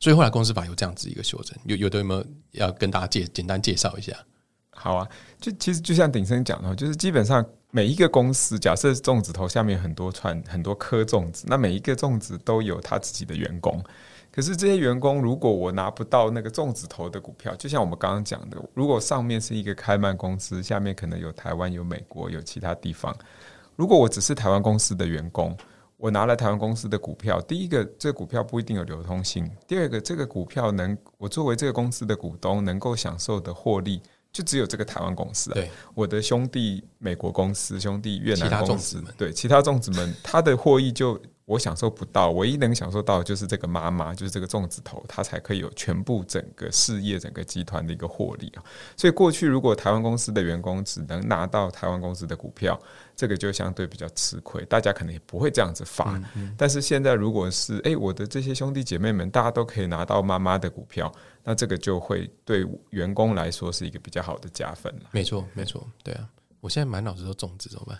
[0.00, 4.12] 所以后来公司法有这样子一个修正，有有的有没有要跟大家介简单介绍一下？
[4.70, 5.08] 好啊，
[5.40, 13.82] 就其实就像鼎生讲的，就是基本上每一个公司，假设粽子头下面很多串很多颗粽子，那每一个粽子都有他自己的员工。
[14.34, 23.16] 可是这些员工，如果我拿不到那个粽子头的股票，就像我们刚刚讲的，如果上面是一个开曼公司，下面可能有台湾、有美国、有其他地方。
[23.76, 25.56] 如果我只是台湾公司的员工，
[25.96, 35.52] 我拿了台湾公司的股票，第一个，这股票不一定有流通性；第二个，这个股票能我作为这个公司的股东能够享受的获利，就只有这个台湾公司。
[35.52, 41.16] 对，我的兄弟美国公司、兄弟越南公司，对其他粽子们， 他的获益就。
[41.46, 48.64] 我享受不到，唯一能享受到的就是这个妈妈，就是这个粽子头，她才可以有全部整个事业、整个集团的一个获利啊。
[48.96, 52.80] 所以过去如果台湾公司的员工只能拿到台湾公司的股票，
[53.14, 56.18] 这个就相对比较吃亏，大家可能也不会这样子发。
[56.56, 66.26] 但是现在如果是哎，我的这些兄弟姐妹们，大家都可以拿到妈妈的股票，那这个就会对员工来说是一个比较好的加分了没错，没错，对啊。
[66.60, 67.98] 我现在满脑子都粽子，怎么办？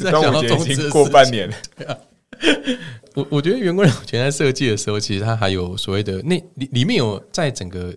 [0.10, 1.52] 端午节已经过半年。
[3.14, 7.94] 我我觉得员工认股权在设计的时候，其实它还有所谓的那里里面有在整个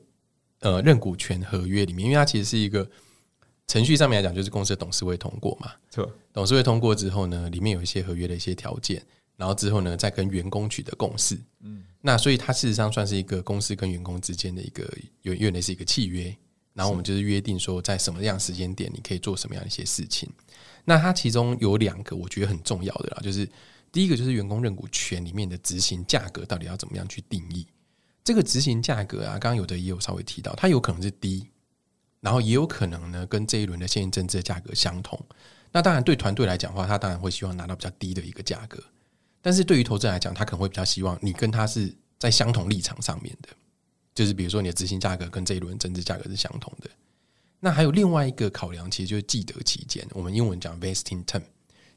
[0.59, 2.89] 呃认股权合约里面，因为它其实是一个
[3.67, 5.71] 程序上面来讲，就是公司的董事会通过嘛。
[5.89, 9.01] 错，董事会通过之后呢，里面有一些合约的一些条件，
[9.37, 11.39] 然后之后呢再跟员工取得共识。
[11.61, 16.35] 嗯，那所以它事实上算是一个公司跟员工之间的一个有原来是一个契约，
[16.73, 20.27] 然后我们就是约定说在什么样时间点你可以做什么样的一些事情。
[20.85, 23.47] 那它其中有两个我觉得很重要的啦，就是。
[23.93, 27.67] 第一个就是员工认股权里面的执行价格到底要怎么样去定义？
[28.23, 31.47] 这个执行价格啊，刚刚有的也有稍微提到，它有可能是低，
[32.19, 35.23] 然后也有可能呢跟这一轮的现金增资的价格相同。
[35.71, 38.83] 那当然对团队来讲的话，他当然会希望拿到比较低的一个价格，
[39.43, 43.49] 但是对于投资人来讲，他可能会比较希望你跟他是在相同立场上面的，
[44.15, 46.89] 就是比如说你的执行价格跟这一轮增资价格是相同的。
[47.59, 51.43] 那还有另外一个考量，其实就是既得期间，我们英文讲 vesting term，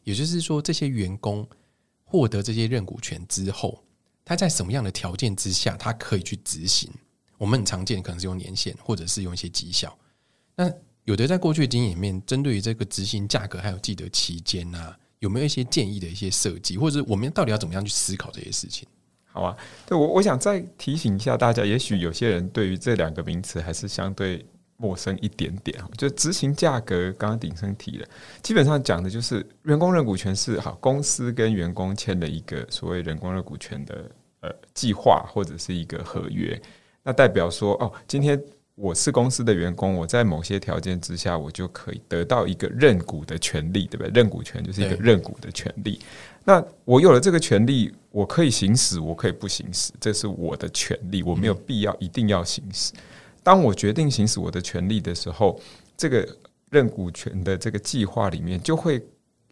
[0.04, 1.48] 也就是说这些员工。
[2.08, 3.82] 获得这些认股权之后，
[4.24, 6.90] 他在什么样的条件之下，他可以去执行？
[7.36, 9.94] 我们很常见可能是用年限，或者是用一些绩效。
[10.54, 10.72] 那
[11.04, 18.88] 有的在过去的经验里面，针对于这个执行价格还有记得期间啊，有没有一些建议的一些设计，或者我们到底要怎么样去思考这些事情？
[19.26, 24.46] 好啊，对我我想再提醒一下大家，也许有些人对于这两个名词还是相对。
[24.76, 28.06] 陌生一点点就执行价格，刚刚鼎生提了，
[28.42, 34.10] 基本上讲的就是员工认股权是好公司跟员工签了一个所谓人工认股权的
[34.40, 36.60] 呃计划或者是一个合约，
[37.02, 38.38] 那代表说哦，今天
[38.74, 44.10] 我是公司的员工，我在某些条件之下，我就可以得到一个认股的权利，对不对？
[44.12, 45.98] 认股权就是一个认股的权利。
[46.44, 52.92] 那我有了这个权利，我可以行使，我可以不行使，这是我的权利，我没有必要一定要行使。
[53.46, 55.60] 当我决定行使我的权利的时候，
[55.96, 56.28] 这个
[56.70, 59.00] 认股权的这个计划里面就会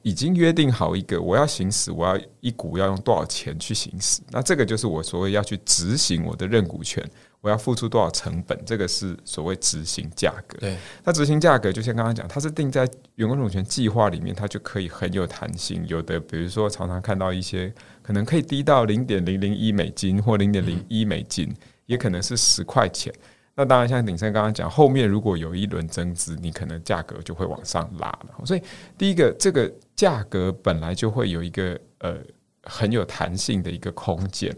[0.03, 4.21] 已经约定好一个，我要行使，我要一股要用多少钱去行使。
[4.33, 7.09] 那这个就是我所谓要去执行我的认股权，
[7.41, 10.59] 我要付出多少成本，这个是所谓执行价格。
[10.59, 12.81] 对，那执行价格就像刚刚讲，它是定在
[13.15, 15.87] 员工认股权计划里面，它就可以很有弹性。
[15.87, 21.55] 有的比如说常常看到一些可能可以低到零点零零一美金或零点零一美金，
[21.87, 23.15] 也可能是十块钱。
[23.57, 28.45] 那当然，像鼎盛刚刚讲，后面如果有一轮增资，你可能价格就会往上拉了。
[28.45, 28.63] 所以，
[28.99, 32.17] 第一个，这个价格本来就会有一个呃
[32.65, 34.53] 很有弹性的一个空间。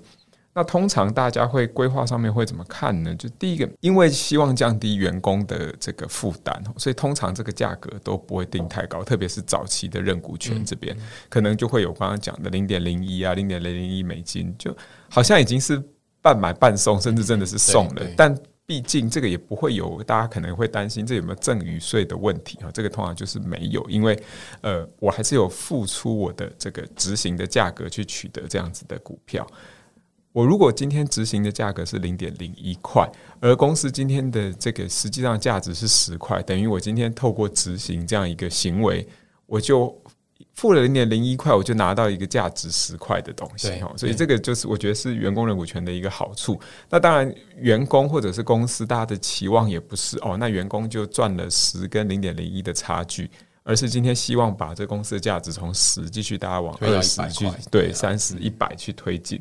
[0.54, 3.14] 那通常大家会规划上面会怎么看呢？
[3.16, 10.96] 就第一个，因为希望降低员工的这个负担，所以通常这个价格都不会定太高，特别是早期的认股权这边，
[11.28, 14.74] 可能就会有刚刚讲的零点零一啊，零点零零一美金，就
[15.11, 15.78] 好像已经是
[16.22, 18.02] 半买半送，甚至真的是送了。
[18.16, 18.35] 但
[18.66, 22.70] 毕竟这个也不会有，大家可能会担心这有没有赠与税的问题啊？
[22.72, 24.20] 这个通常就是没有，因为
[24.61, 29.46] 呃，我还是有付出我的这个执行的价格去取得这样子的股票。
[30.33, 33.09] 我如果今天执行的价格是零点零一块，
[33.40, 39.07] 而公司今天的这个实际上价值是十块，等于我今天透过执行这样一个行为，
[39.46, 39.96] 我就
[40.57, 43.92] 付了零点零一块，我就拿到一个价值十块的东西哦。
[43.97, 46.59] 所以这个就是我觉得是员工认股权的一个好处。
[46.88, 53.31] 那当然，员工或者是公司，大家的期望也不是哦，那员工就赚了十跟零点零一的差距，
[53.64, 59.38] 而是今天希望把这公司的价值从十继续大家往二十去，对三十一百去推进。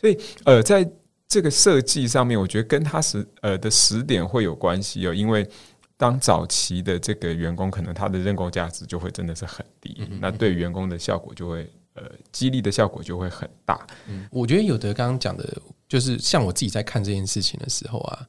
[0.00, 0.88] 所以，呃，在
[1.28, 5.14] 这个设计上面，我觉得跟他时呃的时点会有关系哦。
[5.14, 5.48] 因为
[5.98, 13.86] 当早期的这个员工，可能他的认购价值就会真的是很低，那对员工的效果就会呃激励的效果就会很大。
[14.30, 18.26] 我觉得有的刚刚讲的，就是像我自己在看这件事情的时候啊，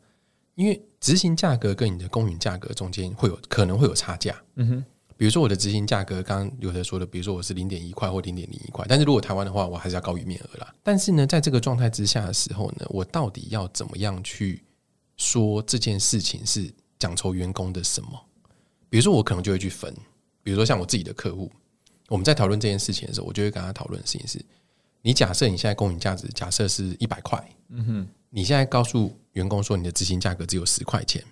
[0.55, 4.35] 因为执行价格跟你的公允价格中间会有可能会有差价。
[4.55, 4.85] 嗯哼。
[5.15, 10.73] 比如说我的执行价格，刚刚有的说的，比如说我是零点一块或零点零一块，但是如果台湾的话，我还是要高于面额啦。
[10.81, 14.63] 但是呢，在这个状态之下的时候呢，我到底要怎么样去
[15.17, 18.09] 说这件事情是讲酬员工的什么？
[18.89, 19.91] 比如说我可能就会去分，
[20.43, 21.51] 比如说像我自己的客户，
[22.09, 24.43] 我们在讨论这件事情的时候，我就会跟他讨论的事情是：
[25.01, 31.23] 你假设你现在公允价值假设是一百块，嗯哼，你现在告诉员工说你的执行价格只有十块钱，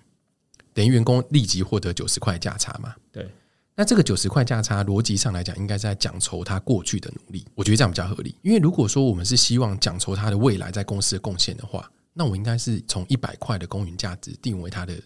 [0.72, 2.94] 等于员工立即获得九十块价差嘛？
[3.12, 3.28] 对。
[3.74, 7.44] 那这个九十块价差，逻辑上来讲，应该是在讲酬他过去的努力。
[7.54, 8.34] 我觉得这样比较合理。
[8.42, 15.00] 因为如果说我们是希望讲酬他的未来在公司的贡献的话，那我应该是从一百块的公允价值定为他的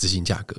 [0.00, 0.56] 执行价格。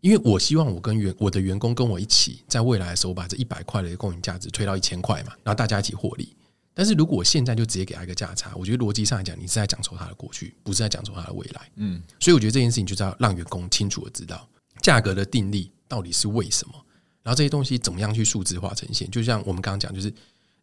[0.00, 6.34] 因为我希望我跟员我的员工跟我一起，在未来的时候把这一百块的供应价值推到一千块嘛，然后大家一起获利。
[6.74, 11.70] 但是如果我现在就直接给他一个价差，我觉得逻辑上来讲，你是在讲酬他的过去，不是在讲酬他的未来。
[11.76, 14.48] 嗯，所以我觉得这件事情就是要让员工清楚的知道
[14.80, 15.70] 价格的定力。
[15.86, 16.74] 到底是为什么？
[17.22, 19.10] 然后这些东西怎么样去数字化呈现？
[19.10, 20.10] 就像我们刚刚讲，就是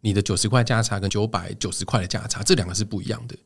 [0.02, 3.38] 你的九十块价差跟九百九十块的价差，这两个是不一样的。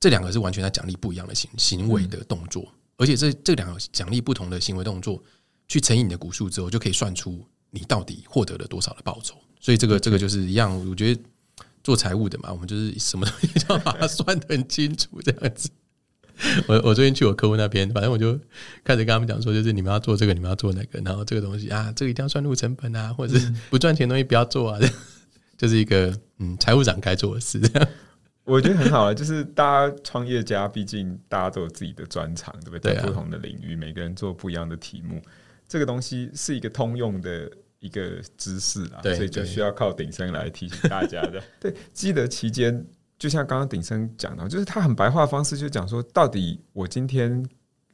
[0.00, 2.66] 这两个是完全在奖励不一样的行行为的动作，
[3.00, 5.22] 而且这这两个奖励不同的行为动作，
[5.66, 9.34] 去乘以你的股数之后，就可以算出你到底获得了多少的报酬。
[9.58, 11.22] 所以这个这个就是一样，我觉得
[11.82, 15.70] 做财务的嘛，我们就是什么东西都要把它算得很清楚，这样子。
[16.66, 18.38] 我我最近去我客户那边，反正我就
[18.84, 24.78] 开始跟他们讲说，就是你们要做这个，你们要做那个，然后这个东西啊，这个一定要算入成本啊，或者是不赚钱东西不要做啊，
[25.58, 27.58] 就是一个嗯财务长该做的事。
[27.60, 27.88] 这样
[28.50, 32.94] 我觉得很好啊， 就是大家创业家，毕竟大家都有自己的专长，对不对？
[32.94, 35.22] 在不同的领域，每个人做不一样的题目，
[35.68, 41.42] 这个东西是一个通用的一个知识啊，所以就需要靠鼎生来提醒大家的。
[41.60, 42.84] 对，记得期间。
[43.18, 47.46] 就像刚刚鼎生讲到，就是他很白话方式，就讲说，到底我今天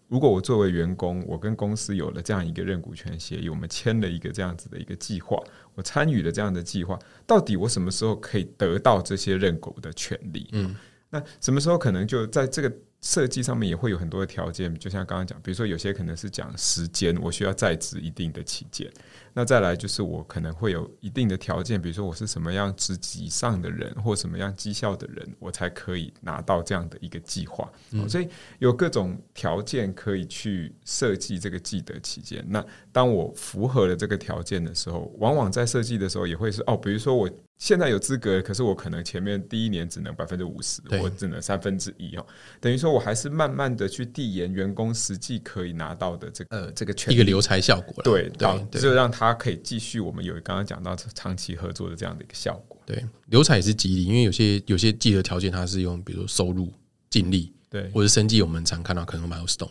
[0.07, 5.37] 如果我作为员工，我跟公司有了这样一个认股权协议，我们签了一个这样子的一个计划，
[5.77, 10.49] 我参与了这样的计划，到底我什么时候可以得到这些认狗的权利？
[10.53, 10.75] 嗯，
[11.11, 18.91] 那什么时候可能就在这个设计上面也会有很多的条件，就像刚刚讲，比如说有些可能是讲时间，我需要在职一定的期间。
[19.39, 27.71] 那再来就是我可能会有一定的条件，比如说我是什么样职级上的人，或什么样绩效的人，我才可以拿到这样的一个计划。
[28.09, 28.27] 所以
[28.61, 32.43] 有各种条件可以去设计这个记得期间。
[32.49, 37.31] 那当我符合了这个条件的时候，往往在设计的时候也会是哦，比如说我。
[37.59, 42.27] 现在有资格，可是我可能前面第一年只能百分之五十，我只能三分之一哦。
[42.61, 48.29] 等于说我还是慢慢的去递延员工实际可以拿到的这个呃这个权一个留才效果，对
[48.71, 52.77] 对，就让他可以继续我们有刚刚讲到长期合作的这样的一个效果。
[52.87, 56.73] 对，流产也是激励，因为有些有些记得条件，它是用比如说收入、
[57.11, 59.71] 净利，对，或者生计，我们常看到可能 milestone，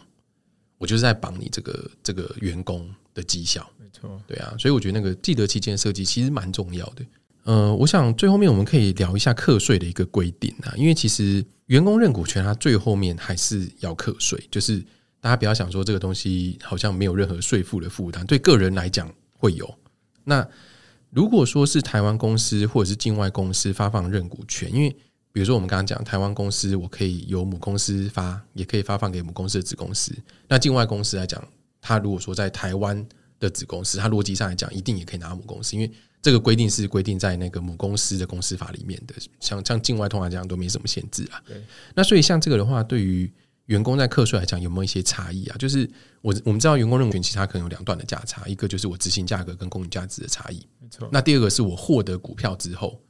[0.77, 7.05] 我就是在绑你这个这个员工的绩效，没错，对啊，所以我觉得那个记得期间设计其实蛮重要的。
[7.43, 14.83] 呃，我想最后面我们可以聊一下课税的一个规定啊，因为其实员工认股权，它最后面还是要课税，就是
[15.21, 19.09] 大家不要想说这个东西好像没有任何税负的负担，对个人来讲
[19.45, 19.77] 会有。
[20.23, 20.47] 那
[21.11, 24.89] 如果说是台湾公司或者是境外公司发放认股权，因为
[25.31, 30.13] 比如说我们刚刚讲台湾公司，我可以由母公司发，也可以发放给母公司的子公司。
[30.47, 31.41] 那境外公司来讲，
[31.79, 33.05] 它如果说在台湾
[33.39, 35.91] 的子公司，它逻辑上来讲，一定也可以拿到母公司，因为
[36.21, 39.13] 这个规定是规定在那个母公司的公司法里面的。
[39.39, 41.41] 像像境外通常这样都没什么限制啊。
[41.45, 41.61] 对，
[41.93, 43.31] 那所以像这个的话，对于
[43.65, 45.57] 员工在课税来讲，有没有一些差异啊？
[45.57, 45.89] 就是
[46.21, 51.09] 我我们知道员工认股权其实它可能有两段的价差，一个就是我执行价格跟公允价值的差异，没错。
[51.11, 53.01] 那第二个是我获得股票之后，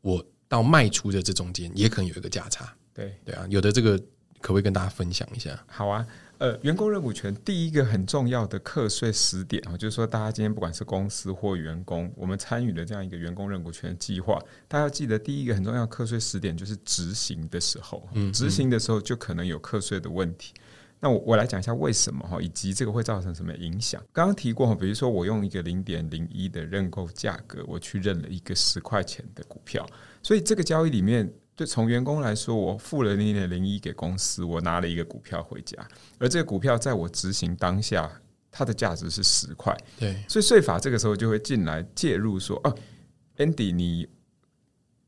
[0.00, 2.72] 我到卖出的这中间也可能有一个价差。
[2.94, 3.98] 对对啊，有的这个
[4.40, 5.62] 可不可以跟大家分享一下？
[5.66, 6.06] 好啊。
[6.38, 20.54] 呃，员工认股权第一个很重要的课税时点啊，就是说，大家今天不管是公司或员工，我们参与的这样一个员工认股权计划，大家要记得第一个很重要课税时点就是执行的时候，执行的时候就可能有课税的问题。
[21.00, 24.00] 那我我来讲一下为什么哈，以及这个会造成什么影响。
[24.12, 29.84] 刚刚提过哈，比如说我用一个零点零一的认购价格，我去认了一个十块钱的股票，
[30.22, 31.28] 所以这个交易里面。
[31.58, 35.76] 就从员工来说，我付了零点零一给公司，我拿了一个股票回家，
[36.16, 38.08] 而这个股票在我执行当下，
[38.52, 39.76] 它的价值是十块。
[39.98, 42.72] 对，所以税法这个时候就会进来介入说：“哦
[43.38, 44.08] ，Andy，你。”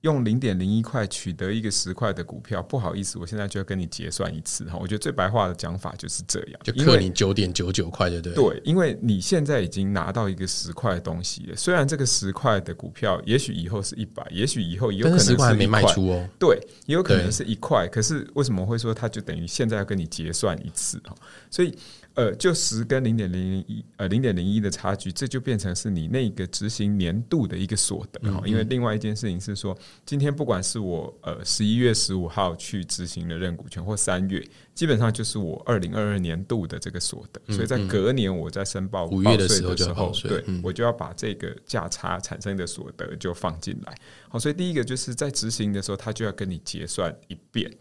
[0.03, 4.79] 用零点零一块取得一个十块的股票，不好意思，我现在就要跟你结算一次哈。
[4.81, 8.35] 我觉得最白话的讲法就是这样，就克你九点九九块，对不对？
[8.35, 16.29] 对，因为你现在已经拿到一个十块的东西了，虽然这个十块的股票，也许以后是一百，也许以后有可能十块没卖出哦。
[16.39, 21.15] 对，也有可能是一块，可是为什么会说它就等于现在要跟你结算一次哈？
[21.51, 21.77] 所以。
[22.15, 28.43] 呃，就十跟零点零零一，呃，零点零一的差距，这就变成是你那个执行年度的一个所得哈。
[28.45, 34.45] 因为另外一件事情是说，今天不管是我呃十一月十五号去执行的认股权，或三月，
[34.75, 37.55] 基本上就是我二零二二年度的这个所得。
[37.55, 43.95] 所以在隔年我在申报五月的时候，时候，对，我就要把这个价差产生的所得就放进来。
[44.29, 47.73] 好，所以第一个就是在执行的时候，他就要跟你结算一遍。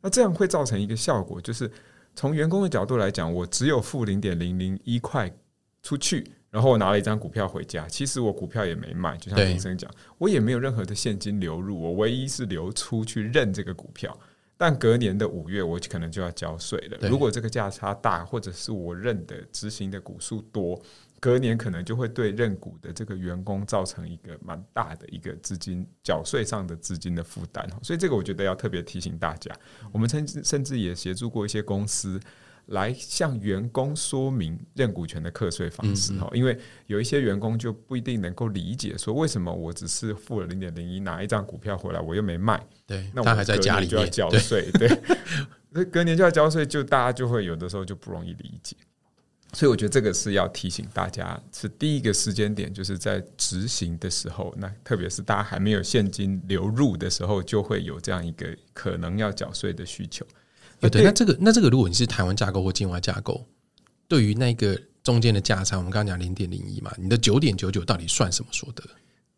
[0.00, 1.68] 那这样会造成一个效果，就是。
[2.16, 5.30] 从员工的角度来讲，我只有付零点零零一块
[5.82, 7.86] 出去，然后我拿了一张股票回家。
[7.86, 14.18] 其实我股票也没卖，就像林生讲，我也没有任何的现金流入，我唯一是流出去认这个股票。
[14.56, 16.96] 但隔年的五月，我可能就要交税了。
[17.10, 20.80] 如果这个价差大，或者是我认的执行的股数多。
[21.26, 29.52] 隔年可能就会对认股的这个员工造成一个蛮大的一个资金缴税上的资金的负担所以这个我觉得要特别提醒大家。
[29.90, 32.20] 我们甚至甚至也协助过一些公司
[32.66, 36.56] 来向员工说明认股权的课税方式哈，因为
[36.86, 44.86] 有一些员工就不一定能够理解说为什么我只是付了零点零一拿一张股票回来我又没卖，对，那我还在家里就要交税，对，
[45.74, 48.76] 所以隔年就要交税，就大家就会有的时候就不容易理解。
[49.52, 60.26] 所以我觉得这个是要提醒大家，是第一个时间点，就是在执行的时候，那特别是大家还没有现金流入的时候，就会有这样一个可能要缴税的需求。
[60.80, 63.46] 对，那这个那这个，如果你是台湾架构或境外架构，
[64.06, 68.82] 对于那个中间的价差，我们刚刚讲零点零一嘛，你的九点九九到底算什么所得？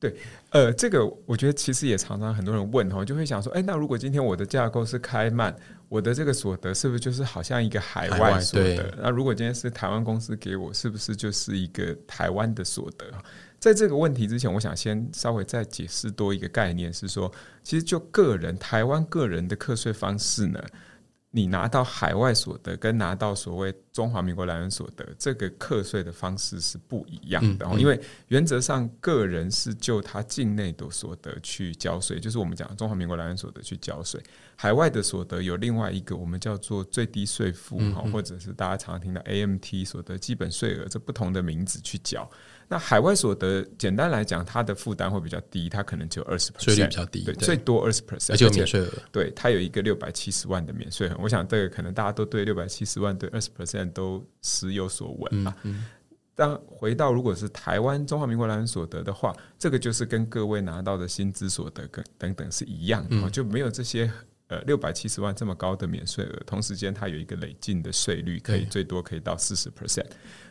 [0.01, 0.15] 对，
[0.51, 5.53] 呃，这个我觉得其实也常常很多人问哈，就会想说，哎，那如果今天我的架构是开曼，
[5.89, 8.95] 我的这个所得是不是就是好像一个海外所得？
[9.03, 13.07] 那如果今天是台湾公司给我，是不是就是一个台湾的所得？
[13.59, 17.33] 在这个问题之前，我想先稍微再解释多一个概念，是说，
[17.65, 20.63] 其实就个人台湾个人的课税方式呢。
[21.31, 27.67] 你拿到海外所得跟拿到所谓中华民国来源所得，这个课税的方式是不一样的。
[27.79, 34.19] 因为原则上个人是就他境内的所得去交税，就是我们讲中华民国来源所得去交税。
[34.57, 42.29] 海外的所得有另外一个我们叫做最低税负哈，或者是大家常常听到 AMT 所得基本税额，这不同的名字去缴。
[42.71, 51.17] 那海外所得，简单来讲，它的负担会比较低，它可能只有二十 percent，税率比较低，对，最多二十 percent，而且免税额，对，它有一个六百七十万的免税额。
[51.19, 55.57] 我想这个可能大家都对六百七十万对二十 percent 都时有所闻啊。
[56.35, 64.09] 但回到如果是台湾中华民国来源所得的话，这个就是跟各位拿到的薪资所得跟等等是一样的，就没有这些
[64.49, 70.05] 呃六百七十万这么高的免税额，同时间它有一个累进的税率，可以最多可以到四十 percent。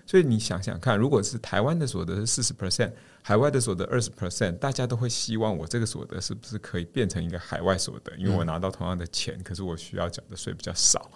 [0.07, 2.91] 所以你想想看，如果是台湾的所得是四十 percent，
[3.21, 8.15] 海外的所得二十 percent，大家都会希望我这个所得是不是可以变成一个海外所得？
[8.15, 11.11] 因为我拿到同样的钱，可是我需要缴的税比较少。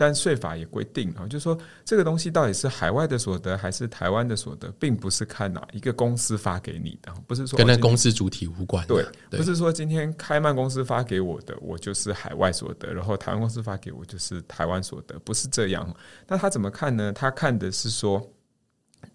[0.00, 8.86] 但税法也规定啊，就是说这个东西到底是海外的所得还是台湾的所得，并不是看哪一个公司发给你的，不是说跟那公司主体无关。
[8.86, 15.94] 对，不是说今天开曼公司发给我的，我就是海外所得，然后台湾公司发给我就是台湾所得，不是这样。
[16.26, 17.12] 那他怎么看呢？
[17.12, 18.26] 他看的是说，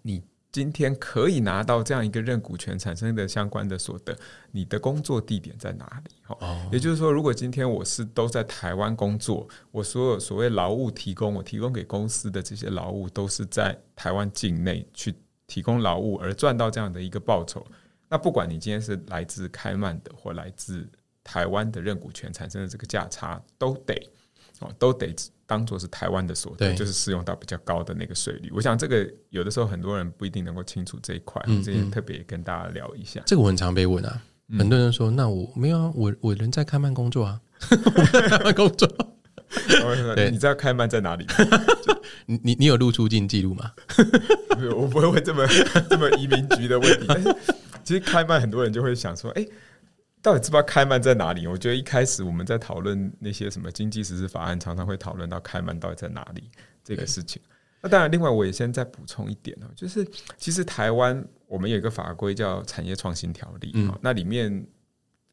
[0.02, 0.22] 你。
[0.56, 4.16] 今天可以拿到这样一个认股权产生的相关的所得，
[4.52, 6.14] 你的工作地点在哪里？
[6.28, 15.14] 哦，也就是说，如果今天我是都在台湾工作，我所有所谓劳务提供，我提供给公司的这些劳务都是在台湾境内去
[15.46, 17.62] 提供劳务而赚到这样的一个报酬。
[18.08, 20.88] 那不管你今天是来自开曼的或来自
[21.22, 23.94] 台湾的认股权产生的这个价差，都得
[24.60, 25.14] 哦，都得
[25.46, 28.50] 当做是台湾的所得，就是适用到比较高的那个税率。
[28.52, 33.22] 我想这个有的时候很多人不一定能够清楚这一块，这也特别跟大家聊一下。
[33.24, 34.20] 这个我很常被问啊，
[34.58, 37.40] 很多人说：“那我没有啊，我我人在开曼工作啊，
[37.70, 38.88] 我在开曼工作。”
[40.16, 41.24] 对，你知道开曼在哪里？
[42.26, 43.70] 你你你有入出境记录吗？
[44.74, 45.46] 我不会问这么
[45.88, 47.06] 这么移民局的问题。
[47.84, 49.46] 其实开曼很多人就会想说，哎，
[50.26, 51.46] 到底知不知道开曼在哪里？
[51.46, 56.50] 我觉得一开始我们在讨论那些什么经济实施法案，常常会讨论到开曼到底在哪里
[56.82, 57.40] 这个事情。
[57.80, 60.04] 那当然，另外我也先再补充一点哦，就是
[60.36, 64.66] 其实台湾我们有一个法规叫产业创新条例嗯，那里面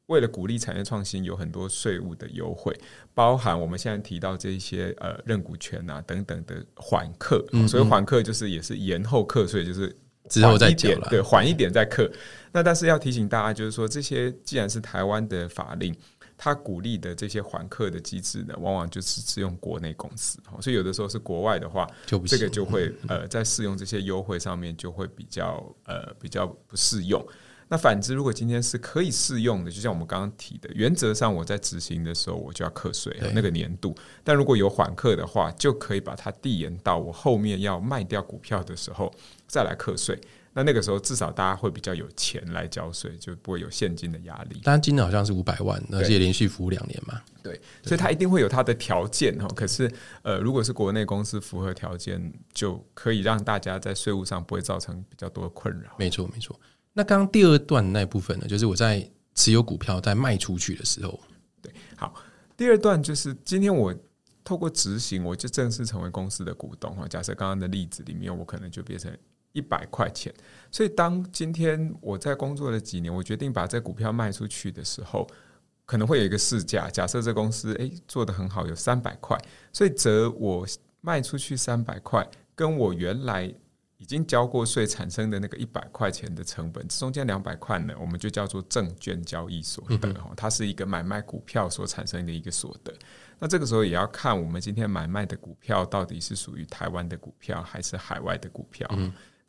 [0.06, 2.72] 为了鼓励产业创新，有很多税务的优惠，
[3.16, 9.92] 包含我们现在提到这些呃认股权啊等等的缓课，所以缓课就是也是延后课税，就是。
[10.30, 12.10] 之后再减了，对，缓一点再克。
[12.52, 15.96] 那但是要提醒大家，就是说这些既然是台湾的法令，
[16.38, 20.38] 它鼓励的这些缓课的机制呢，往往就是适用国内公司。
[20.62, 27.24] 所以有的时候是国外的话，就这个就会 呃，在适用这些优惠上面就会比较呃比较不适用。
[27.68, 33.96] 那反之，如果今天是可以适用的，就像我们刚刚提的，原则上我在执行的时候我就要课税那个年度。
[34.24, 39.12] 但如果有缓课的话，就可以把它递延到我后面要卖掉股票的时候
[39.48, 40.20] 再来课税。
[40.56, 44.62] 那那个时候至少大家会比较有钱来交税，就不会有现金的压力。
[44.64, 47.20] 当然，金额好像是五百万，而且连续服务两年嘛。
[47.42, 49.48] 对，所以它一定会有它的条件哈。
[49.56, 49.92] 可是，
[50.22, 55.92] 呃，如果是国内公司符合条件，就可以让大家在税务上不会造成比较多的困扰。
[55.98, 56.56] 没错，没错。
[56.96, 61.20] 那刚刚第二段那部分呢，就是我在持有股票在卖出去的时候，
[61.60, 62.14] 对，好，
[62.56, 63.92] 第二段就是今天我
[64.44, 67.08] 透过执行，我就正式成为公司的股东哈。
[67.08, 69.12] 假设刚刚的例子里面，我可能就变成
[69.54, 70.32] 一百块钱，
[70.72, 75.28] 所以当今天我在工作了几年，我决定把这股票卖出去的时候，
[75.86, 76.90] 可能会有一个市价。
[76.92, 79.36] 假设这公司诶做的很好，有三百块，
[79.72, 80.64] 所以则我
[81.02, 82.24] 卖出去三百块，
[82.54, 83.52] 跟我原来。
[84.04, 92.94] 已经交过税产生的那个一百块钱的成本，中间两百块呢，我们就叫做证券交易所得哈，它是一个买卖股票所产生的一个所得。
[93.40, 98.86] 那这个时候也要看我们今天买卖的股票到底是属于台湾的股票还是海外的股票。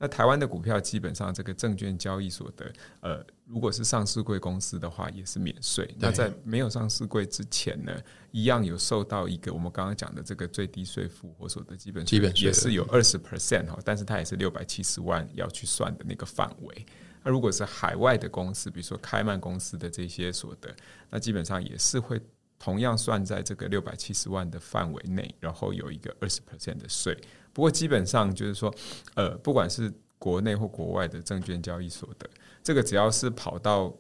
[0.05, 5.97] 那台湾的股票基本上这个证券交易所得，呃，如果是上市贵公司的话，也是免税。
[5.99, 7.91] 那在没有上市贵之前呢，
[8.31, 16.87] 一样有受到一个我们刚刚讲的这个最低税负或所得基本基本也是有二十 percent 哈，但是它也是六百七十万要去算的那个范围。
[17.23, 20.69] 那如果是海外的公司，比如说开曼公司的这些所得，
[21.09, 22.21] 那基本上也是会
[22.59, 27.19] 同样算在这个六百七十万的范围内，然后有一个二十 percent 的税。
[27.55, 28.75] 不过基本上就是说，
[29.15, 32.29] 呃，不管是国内或国外的证券交易所的，
[32.63, 33.95] 这个只要是跑到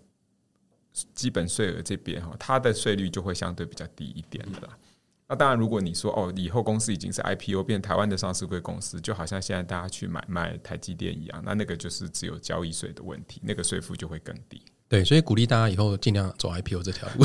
[1.14, 4.76] 基本税额这边哈，它的税率就会相对比较低一点的啦。
[5.26, 14.60] 那当然，如果你说哦，以后公司已经是 IPO 变台湾的上市贵公司，就好像现在大家去买卖台积电一样，那那个就是只有交易税的问题，那个税负就会更低。
[14.86, 17.24] 对，所以鼓励大家以后尽量走 IPO 这条路。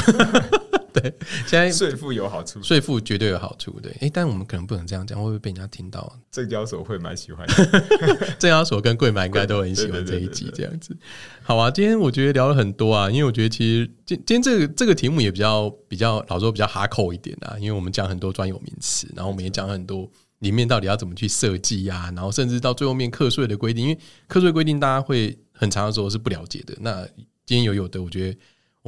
[0.93, 1.13] 对，
[1.47, 3.79] 现在税负有好处，税负绝对有好处。
[3.81, 6.19] 对，哎，但我们可能不能这样讲，会不会被人家听到？
[6.31, 7.47] 证交所会蛮喜欢，
[8.39, 10.95] 证交所跟贵买应该都很喜欢这一集这样子。
[11.41, 20.09] 好啊，今天我觉得聊了很多啊，因为我觉得其实今今天这个这个题目也比较比较老说比较哈扣一点啊，因为我们讲很多专有名词，然后我们也讲很多
[20.39, 26.75] 里面到底要怎么去设计呀，然后甚至到最后面课税的规定，因为课税规定大家会很长的时候是不了解的。
[26.81, 27.05] 那
[27.45, 28.37] 今天有有的，我觉得。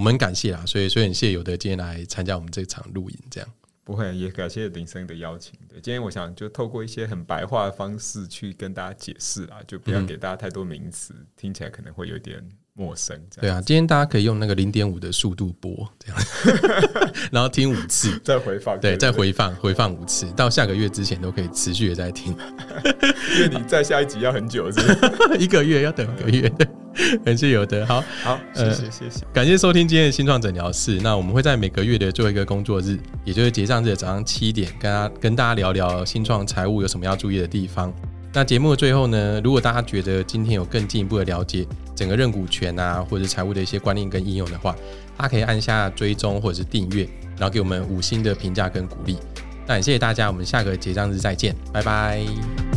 [0.02, 3.47] 我们感谢啊，所以所以很谢有的今天来参加我们这场录影，这样
[3.84, 5.54] 不会也感谢林生的邀请。
[5.70, 12.43] 对，今天我想就透过一些很白话的方式去跟大家解释啊，就不要给大家太多名词，听起来可能会有点。
[12.82, 22.36] 陌生，对啊，今天大家可以用那个零点五的速度播，这样， 然后听五次，再回放，对，再回放，回放五次，到下个月之前都可以持续的在听，
[23.38, 24.82] 因为你在下一集要很久，是
[25.38, 26.51] 一个月要等一个月，
[27.23, 28.03] 感谢有的，好。
[28.23, 37.93] 好，谢谢谢谢，感谢收听今天的新创诊疗室，那我们会在每个月的最后一个工作日，也就是结账日的早上七点，跟大跟大家聊聊新创财务有什么要注意的地方。
[38.34, 44.73] 那节目的最后呢，如果大家觉得今天有更进一步的了解整个认股权啊，或者财务的一些观念跟应用的话，
[45.17, 47.03] 大家可以按下追踪或者是订阅，
[47.38, 49.17] 然后给我们五星的评价跟鼓励。
[49.67, 52.70] 那也谢谢大家，我们下个结账日再见，拜拜。